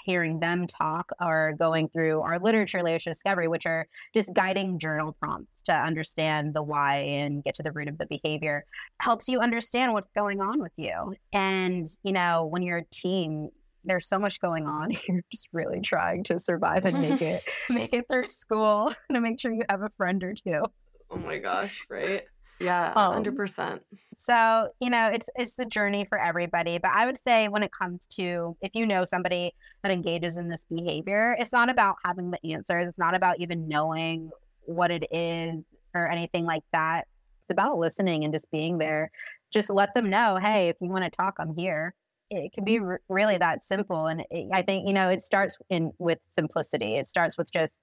[0.05, 5.15] hearing them talk or going through our literature literature discovery which are just guiding journal
[5.19, 8.65] prompts to understand the why and get to the root of the behavior
[8.99, 11.13] helps you understand what's going on with you.
[11.33, 13.49] And you know when you're a teen
[13.85, 14.91] there's so much going on.
[15.09, 19.41] You're just really trying to survive and make it make it through school to make
[19.41, 20.63] sure you have a friend or two.
[21.11, 22.23] Oh my gosh right
[22.59, 23.81] yeah, hundred um, percent.
[24.17, 26.77] So you know, it's it's the journey for everybody.
[26.77, 30.47] But I would say when it comes to if you know somebody that engages in
[30.47, 32.87] this behavior, it's not about having the answers.
[32.87, 34.31] It's not about even knowing
[34.65, 37.07] what it is or anything like that.
[37.43, 39.11] It's about listening and just being there.
[39.51, 41.93] Just let them know, hey, if you want to talk, I'm here.
[42.29, 44.07] It can be r- really that simple.
[44.07, 46.95] And it, I think you know, it starts in with simplicity.
[46.95, 47.81] It starts with just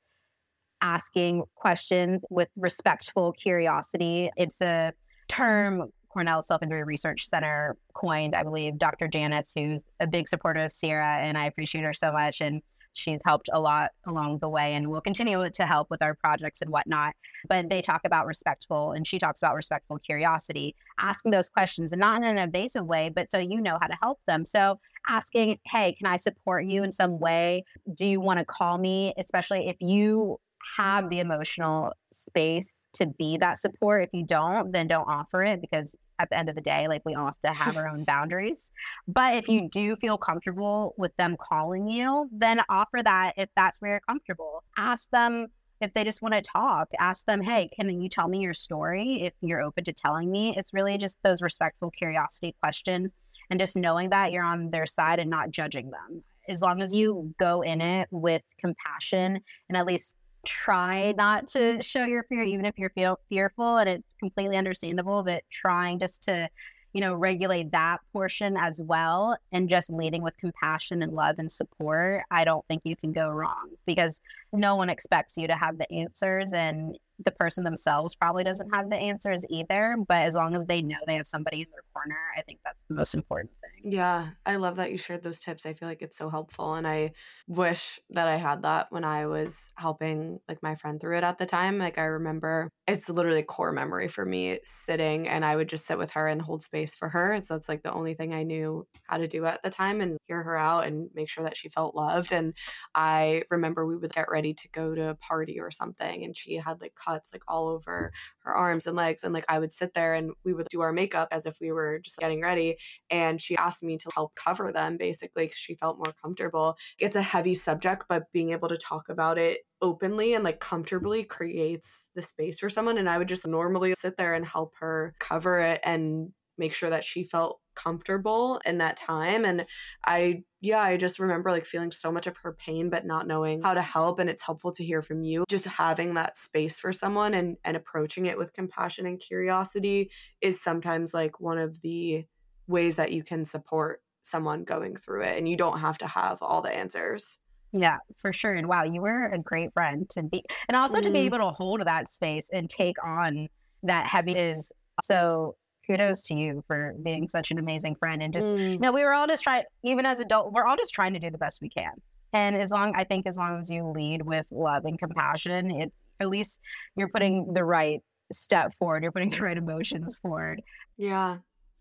[0.82, 4.30] asking questions with respectful curiosity.
[4.36, 4.92] It's a
[5.28, 9.08] term Cornell Self Injury Research Center coined, I believe, Dr.
[9.08, 12.40] Janis, who's a big supporter of SIRA, and I appreciate her so much.
[12.40, 12.62] And
[12.92, 16.60] she's helped a lot along the way and will continue to help with our projects
[16.62, 17.14] and whatnot.
[17.48, 22.00] But they talk about respectful, and she talks about respectful curiosity, asking those questions and
[22.00, 24.44] not in an invasive way, but so you know how to help them.
[24.44, 27.64] So asking, hey, can I support you in some way?
[27.94, 29.14] Do you want to call me?
[29.16, 30.38] Especially if you
[30.76, 34.04] have the emotional space to be that support.
[34.04, 37.02] If you don't, then don't offer it because at the end of the day, like
[37.04, 38.70] we all have to have our own boundaries.
[39.08, 43.80] But if you do feel comfortable with them calling you, then offer that if that's
[43.80, 44.62] where you're comfortable.
[44.76, 45.48] Ask them
[45.80, 46.88] if they just want to talk.
[46.98, 50.54] Ask them, hey, can you tell me your story if you're open to telling me?
[50.56, 53.12] It's really just those respectful curiosity questions
[53.50, 56.22] and just knowing that you're on their side and not judging them.
[56.48, 61.58] As long as you go in it with compassion and at least try not to
[61.58, 61.80] mm-hmm.
[61.80, 65.22] show your fear, even if you're feel fearful, and it's completely understandable.
[65.22, 66.48] But trying just to,
[66.92, 71.50] you know, regulate that portion as well, and just leading with compassion and love and
[71.50, 72.22] support.
[72.30, 74.20] I don't think you can go wrong because
[74.52, 78.90] no one expects you to have the answers, and the person themselves probably doesn't have
[78.90, 79.96] the answers either.
[80.06, 82.84] But as long as they know they have somebody in their corner, I think that's
[82.88, 83.92] the most important thing.
[83.92, 85.66] Yeah, I love that you shared those tips.
[85.66, 86.74] I feel like it's so helpful.
[86.74, 87.12] And I
[87.48, 91.38] wish that I had that when I was helping like my friend through it at
[91.38, 91.78] the time.
[91.78, 95.98] Like I remember it's literally core memory for me sitting and I would just sit
[95.98, 97.40] with her and hold space for her.
[97.40, 100.18] So it's like the only thing I knew how to do at the time and
[100.26, 102.32] hear her out and make sure that she felt loved.
[102.32, 102.54] And
[102.94, 106.56] I remember we would get ready to go to a party or something and she
[106.56, 109.94] had like cuts like all over her arms and legs and like I would sit
[109.94, 112.76] there and we would do our makeup as if we were just getting ready
[113.10, 116.76] and she asked me to help cover them basically cuz she felt more comfortable.
[116.98, 121.24] It's a heavy subject but being able to talk about it openly and like comfortably
[121.24, 125.14] creates the space for someone and I would just normally sit there and help her
[125.18, 129.64] cover it and make sure that she felt comfortable in that time and
[130.06, 133.62] i yeah i just remember like feeling so much of her pain but not knowing
[133.62, 136.92] how to help and it's helpful to hear from you just having that space for
[136.92, 142.24] someone and and approaching it with compassion and curiosity is sometimes like one of the
[142.66, 146.38] ways that you can support someone going through it and you don't have to have
[146.42, 147.38] all the answers
[147.72, 148.52] yeah, for sure.
[148.52, 151.04] And wow, you were a great friend to be, and also mm-hmm.
[151.04, 151.34] to be mm-hmm.
[151.34, 153.48] able to hold that space and take on
[153.84, 154.72] that heavy is
[155.04, 155.56] so
[155.90, 158.72] kudos to you for being such an amazing friend and just mm.
[158.72, 161.18] you know we were all just trying even as adult we're all just trying to
[161.18, 161.92] do the best we can.
[162.32, 165.92] And as long i think as long as you lead with love and compassion it
[166.20, 166.60] at least
[166.96, 170.62] you're putting the right step forward you're putting the right emotions forward.
[170.96, 171.38] Yeah.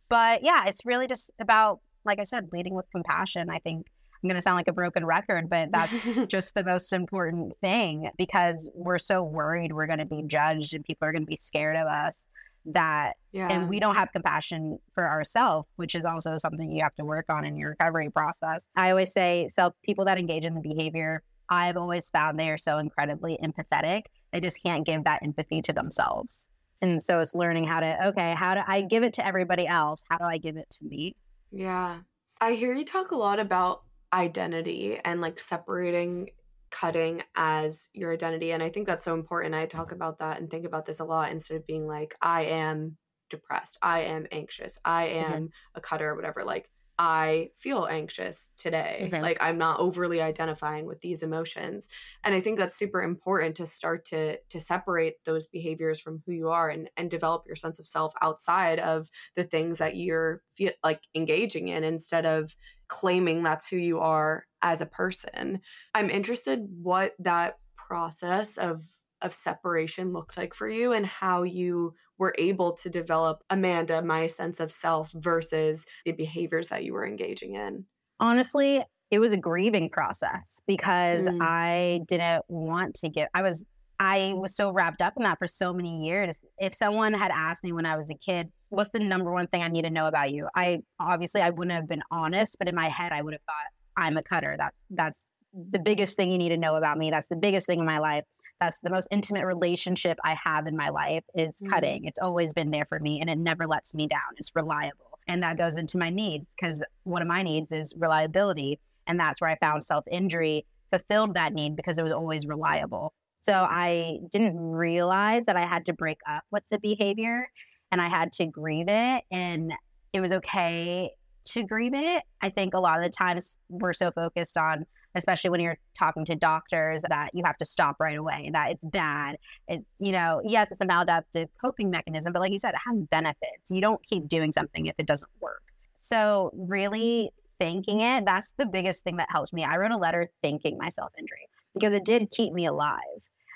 [0.09, 3.49] But yeah it's really just about like i said leading with compassion.
[3.49, 3.85] I think
[4.21, 5.97] I'm going to sound like a broken record, but that's
[6.27, 10.83] just the most important thing because we're so worried we're going to be judged and
[10.83, 12.27] people are going to be scared of us
[12.65, 13.47] that yeah.
[13.49, 17.25] and we don't have compassion for ourselves which is also something you have to work
[17.29, 18.65] on in your recovery process.
[18.75, 22.57] I always say so people that engage in the behavior i've always found they are
[22.57, 26.49] so incredibly empathetic they just can't give that empathy to themselves.
[26.81, 30.03] And so it's learning how to okay how do i give it to everybody else?
[30.09, 31.15] How do i give it to me?
[31.51, 31.99] Yeah.
[32.41, 33.83] I hear you talk a lot about
[34.13, 36.29] identity and like separating
[36.71, 40.49] cutting as your identity and i think that's so important i talk about that and
[40.49, 42.97] think about this a lot instead of being like i am
[43.29, 45.45] depressed i am anxious i am mm-hmm.
[45.75, 46.69] a cutter or whatever like
[47.01, 49.09] I feel anxious today.
[49.09, 49.23] Mm-hmm.
[49.23, 51.87] Like I'm not overly identifying with these emotions.
[52.25, 56.33] And I think that's super important to start to to separate those behaviors from who
[56.33, 60.43] you are and and develop your sense of self outside of the things that you're
[60.55, 62.53] feel like engaging in instead of
[62.89, 65.61] claiming that's who you are as a person.
[65.95, 68.83] I'm interested what that process of
[69.21, 74.27] of separation looked like for you and how you were able to develop Amanda, my
[74.27, 77.85] sense of self versus the behaviors that you were engaging in?
[78.19, 81.39] Honestly, it was a grieving process because mm.
[81.41, 83.65] I didn't want to get, I was,
[83.99, 86.41] I was so wrapped up in that for so many years.
[86.59, 89.63] If someone had asked me when I was a kid, what's the number one thing
[89.63, 90.47] I need to know about you?
[90.55, 93.65] I obviously I wouldn't have been honest, but in my head I would have thought
[93.97, 94.55] I'm a cutter.
[94.57, 95.29] That's that's
[95.71, 97.09] the biggest thing you need to know about me.
[97.09, 98.23] That's the biggest thing in my life
[98.59, 101.69] that's the most intimate relationship I have in my life is mm-hmm.
[101.69, 102.05] cutting.
[102.05, 104.19] It's always been there for me and it never lets me down.
[104.37, 105.19] It's reliable.
[105.27, 108.79] And that goes into my needs because one of my needs is reliability.
[109.07, 113.13] And that's where I found self injury fulfilled that need because it was always reliable.
[113.39, 117.49] So I didn't realize that I had to break up with the behavior
[117.91, 119.23] and I had to grieve it.
[119.31, 119.71] And
[120.13, 121.11] it was okay
[121.45, 122.23] to grieve it.
[122.41, 124.85] I think a lot of the times we're so focused on
[125.15, 128.85] especially when you're talking to doctors that you have to stop right away that it's
[128.85, 129.37] bad.
[129.67, 133.01] It's you know yes it's a maladaptive coping mechanism but like you said it has
[133.01, 133.69] benefits.
[133.69, 135.63] You don't keep doing something if it doesn't work.
[135.95, 139.63] So really thanking it that's the biggest thing that helped me.
[139.63, 142.99] I wrote a letter thanking my self-injury because it did keep me alive.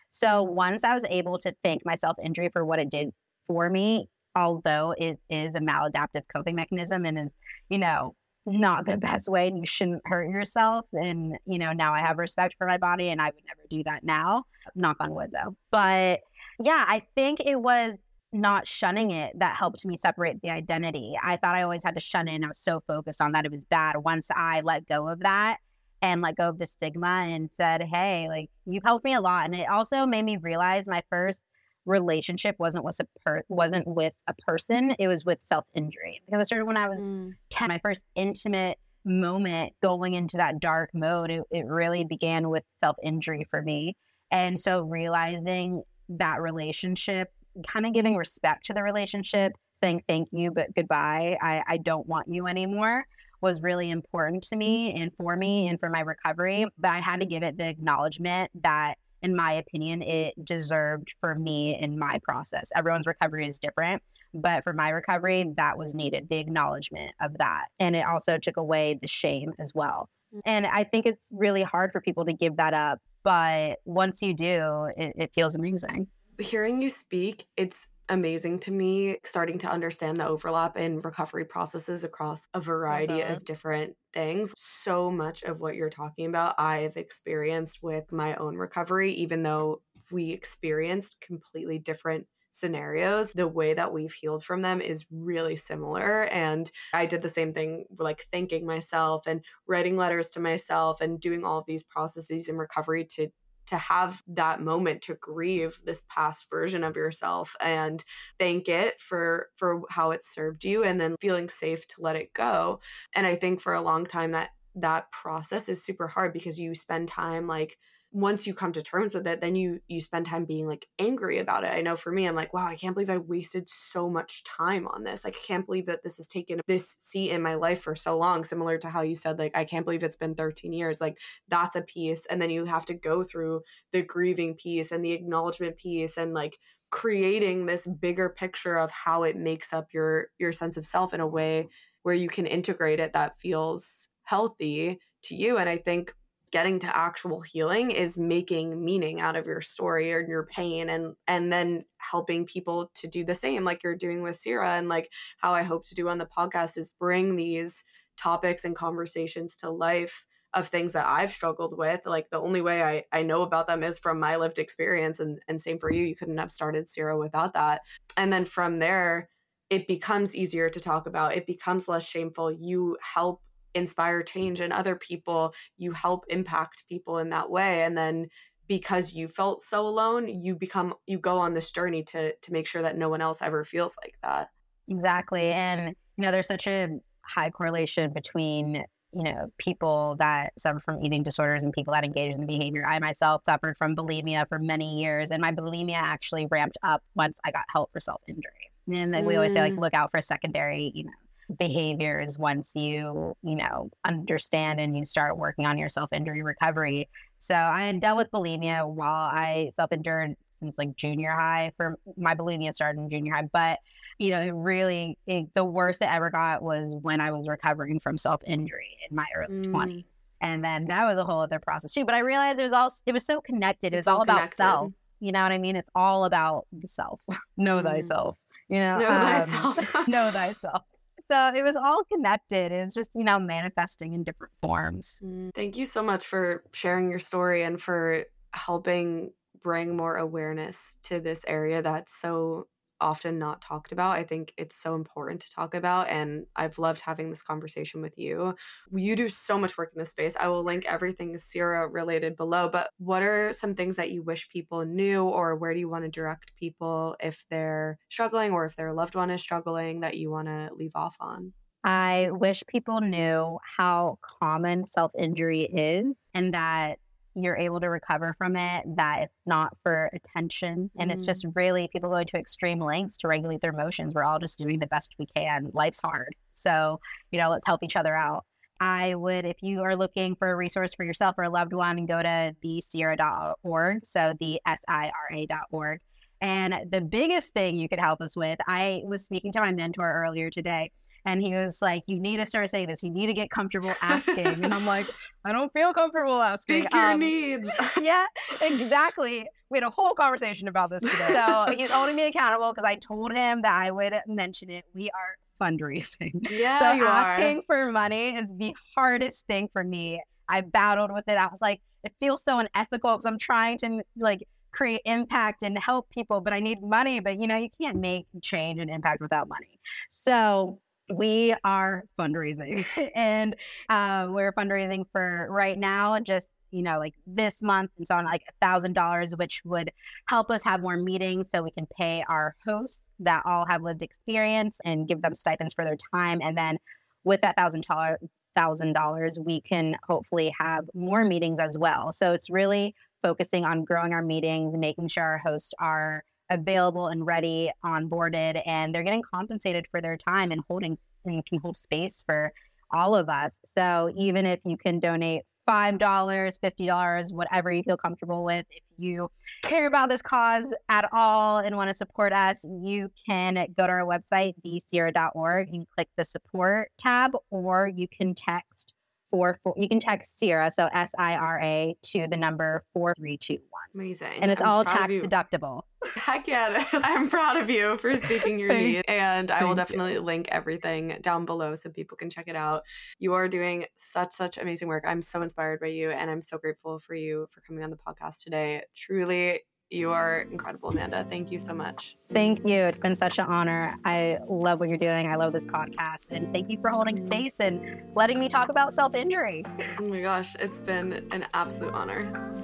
[0.09, 3.11] So once i was able to thank my self-injury for what it did
[3.47, 7.31] for me although it is a maladaptive coping mechanism and is
[7.69, 8.15] you know
[8.45, 10.85] not the best way and you shouldn't hurt yourself.
[10.93, 13.83] And, you know, now I have respect for my body and I would never do
[13.85, 14.43] that now.
[14.75, 15.55] Knock on wood though.
[15.71, 16.21] But
[16.59, 17.93] yeah, I think it was
[18.31, 21.13] not shunning it that helped me separate the identity.
[21.23, 22.43] I thought I always had to shun it.
[22.43, 23.97] I was so focused on that it was bad.
[23.97, 25.57] Once I let go of that
[26.01, 29.45] and let go of the stigma and said, Hey, like you've helped me a lot.
[29.45, 31.43] And it also made me realize my first
[31.85, 36.21] relationship wasn't with a per- wasn't with a person it was with self-injury.
[36.25, 37.31] Because i started when i was mm.
[37.49, 42.63] 10 my first intimate moment going into that dark mode it, it really began with
[42.83, 43.95] self-injury for me.
[44.31, 47.31] And so realizing that relationship
[47.67, 51.37] kind of giving respect to the relationship saying thank you but goodbye.
[51.41, 53.05] I, I don't want you anymore
[53.41, 56.65] was really important to me and for me and for my recovery.
[56.79, 61.33] But i had to give it the acknowledgement that in my opinion, it deserved for
[61.33, 62.69] me in my process.
[62.75, 64.03] Everyone's recovery is different,
[64.33, 67.65] but for my recovery, that was needed the acknowledgement of that.
[67.79, 70.09] And it also took away the shame as well.
[70.35, 70.41] Mm.
[70.45, 72.99] And I think it's really hard for people to give that up.
[73.23, 76.07] But once you do, it, it feels amazing.
[76.39, 82.03] Hearing you speak, it's amazing to me starting to understand the overlap in recovery processes
[82.03, 83.39] across a variety of uh-huh.
[83.45, 84.53] different things.
[84.57, 89.81] So much of what you're talking about, I've experienced with my own recovery, even though
[90.11, 96.25] we experienced completely different scenarios, the way that we've healed from them is really similar.
[96.25, 101.19] And I did the same thing, like thanking myself and writing letters to myself and
[101.19, 103.29] doing all of these processes in recovery to
[103.67, 108.03] to have that moment to grieve this past version of yourself and
[108.39, 112.33] thank it for for how it served you and then feeling safe to let it
[112.33, 112.79] go.
[113.15, 116.73] And i think for a long time that that process is super hard because you
[116.73, 117.77] spend time like
[118.13, 121.39] once you come to terms with it then you you spend time being like angry
[121.39, 121.73] about it.
[121.73, 124.87] I know for me i'm like wow i can't believe i wasted so much time
[124.87, 125.25] on this.
[125.25, 128.15] Like i can't believe that this has taken this seat in my life for so
[128.15, 128.43] long.
[128.43, 131.01] Similar to how you said like i can't believe it's been 13 years.
[131.01, 131.17] Like
[131.49, 133.61] that's a piece and then you have to go through
[133.91, 136.59] the grieving piece and the acknowledgement piece and like
[136.91, 141.19] creating this bigger picture of how it makes up your your sense of self in
[141.19, 141.67] a way
[142.03, 146.13] where you can integrate it that feels healthy to you and i think
[146.53, 151.15] getting to actual healing is making meaning out of your story or your pain and
[151.27, 155.11] and then helping people to do the same like you're doing with SIRA and like
[155.39, 157.83] how I hope to do on the podcast is bring these
[158.17, 162.01] topics and conversations to life of things that I've struggled with.
[162.05, 165.19] Like the only way I, I know about them is from my lived experience.
[165.19, 166.03] And, and same for you.
[166.03, 167.81] You couldn't have started SIRA without that.
[168.15, 169.29] And then from there,
[169.71, 171.35] it becomes easier to talk about.
[171.35, 172.51] It becomes less shameful.
[172.51, 173.41] You help
[173.73, 175.53] inspire change in other people.
[175.77, 177.83] You help impact people in that way.
[177.83, 178.27] And then
[178.67, 182.67] because you felt so alone, you become you go on this journey to to make
[182.67, 184.49] sure that no one else ever feels like that.
[184.87, 185.51] Exactly.
[185.51, 186.89] And you know, there's such a
[187.21, 188.83] high correlation between
[189.15, 192.83] you know, people that suffer from eating disorders and people that engage in the behavior.
[192.85, 197.37] I myself suffered from bulimia for many years, and my bulimia actually ramped up once
[197.45, 198.71] I got help for self injury.
[198.91, 199.79] And then we always say, like, mm.
[199.79, 201.11] look out for secondary, you know,
[201.57, 207.09] behaviors once you, you know, understand and you start working on your self injury recovery.
[207.39, 211.73] So I had dealt with bulimia while I self-endured since like junior high.
[211.75, 213.79] For my bulimia started in junior high, but
[214.17, 217.99] you know, it really it, the worst it ever got was when I was recovering
[217.99, 220.05] from self injury in my early twenties, mm.
[220.41, 222.05] and then that was a whole other process too.
[222.05, 223.93] But I realized it was all it was so connected.
[223.93, 224.93] It was all, all about self.
[225.19, 225.75] You know what I mean?
[225.75, 227.19] It's all about the self.
[227.57, 227.83] know mm.
[227.83, 228.37] thyself.
[228.69, 230.07] You know, know um, thyself.
[230.07, 230.83] know thyself.
[231.31, 232.71] So it was all connected.
[232.71, 235.19] and It's just, you know, manifesting in different forms.
[235.23, 235.53] Mm.
[235.53, 239.31] Thank you so much for sharing your story and for helping
[239.63, 242.67] bring more awareness to this area that's so
[243.03, 244.17] often not talked about.
[244.17, 246.07] I think it's so important to talk about.
[246.07, 248.55] And I've loved having this conversation with you.
[248.91, 250.35] You do so much work in this space.
[250.39, 252.69] I will link everything SIRA related below.
[252.69, 256.05] But what are some things that you wish people knew, or where do you want
[256.05, 260.31] to direct people if they're struggling or if their loved one is struggling that you
[260.31, 261.53] want to leave off on?
[261.83, 266.99] I wish people knew how common self injury is and that
[267.35, 270.89] you're able to recover from it, that it's not for attention.
[270.97, 271.13] And mm.
[271.13, 271.55] it's just mm.
[271.55, 274.13] really people go to extreme lengths to regulate their emotions.
[274.13, 275.71] We're all just doing the best we can.
[275.73, 276.35] Life's hard.
[276.53, 276.99] So,
[277.31, 278.45] you know, let's help each other out.
[278.79, 282.05] I would, if you are looking for a resource for yourself or a loved one,
[282.05, 284.05] go to thesira.org.
[284.05, 286.01] So the S-I-R-A.org.
[286.41, 290.25] And the biggest thing you could help us with, I was speaking to my mentor
[290.25, 290.91] earlier today
[291.25, 293.03] and he was like, "You need to start saying this.
[293.03, 295.07] You need to get comfortable asking." and I'm like,
[295.45, 297.69] "I don't feel comfortable asking." Speak your um, needs.
[298.01, 298.25] yeah,
[298.61, 299.47] exactly.
[299.69, 301.33] We had a whole conversation about this today.
[301.33, 304.85] So he's holding me accountable because I told him that I would mention it.
[304.93, 306.49] We are fundraising.
[306.49, 307.63] Yeah, so you asking are.
[307.63, 310.21] for money is the hardest thing for me.
[310.49, 311.37] I battled with it.
[311.37, 315.77] I was like, it feels so unethical because I'm trying to like create impact and
[315.77, 317.19] help people, but I need money.
[317.19, 319.79] But you know, you can't make change and impact without money.
[320.09, 322.85] So we are fundraising
[323.15, 323.55] and
[323.89, 328.25] uh, we're fundraising for right now just you know like this month and so on
[328.25, 329.91] like a thousand dollars which would
[330.27, 334.01] help us have more meetings so we can pay our hosts that all have lived
[334.01, 336.77] experience and give them stipends for their time and then
[337.23, 338.19] with that thousand dollar
[338.55, 342.11] thousand dollars we can hopefully have more meetings as well.
[342.11, 347.25] So it's really focusing on growing our meetings making sure our hosts are available and
[347.25, 352.23] ready, onboarded, and they're getting compensated for their time and holding and can hold space
[352.25, 352.51] for
[352.91, 353.59] all of us.
[353.65, 359.31] So even if you can donate $5, $50, whatever you feel comfortable with, if you
[359.63, 363.93] care about this cause at all and want to support us, you can go to
[363.93, 368.93] our website, thesira.org, and click the support tab, or you can text
[369.33, 373.63] four, four you can text SIRA, so S I R A, to the number 4321.
[373.95, 374.41] Amazing.
[374.41, 375.81] And it's I'm all tax deductible.
[376.15, 376.85] Heck yeah.
[376.93, 379.03] I'm proud of you for speaking your need.
[379.07, 380.21] And I will definitely you.
[380.21, 382.83] link everything down below so people can check it out.
[383.17, 385.03] You are doing such, such amazing work.
[385.07, 386.11] I'm so inspired by you.
[386.11, 388.83] And I'm so grateful for you for coming on the podcast today.
[388.95, 389.61] Truly,
[389.93, 391.25] you are incredible, Amanda.
[391.29, 392.17] Thank you so much.
[392.31, 392.77] Thank you.
[392.77, 393.95] It's been such an honor.
[394.03, 395.27] I love what you're doing.
[395.27, 396.31] I love this podcast.
[396.31, 399.63] And thank you for holding space and letting me talk about self injury.
[399.99, 402.63] Oh my gosh, it's been an absolute honor.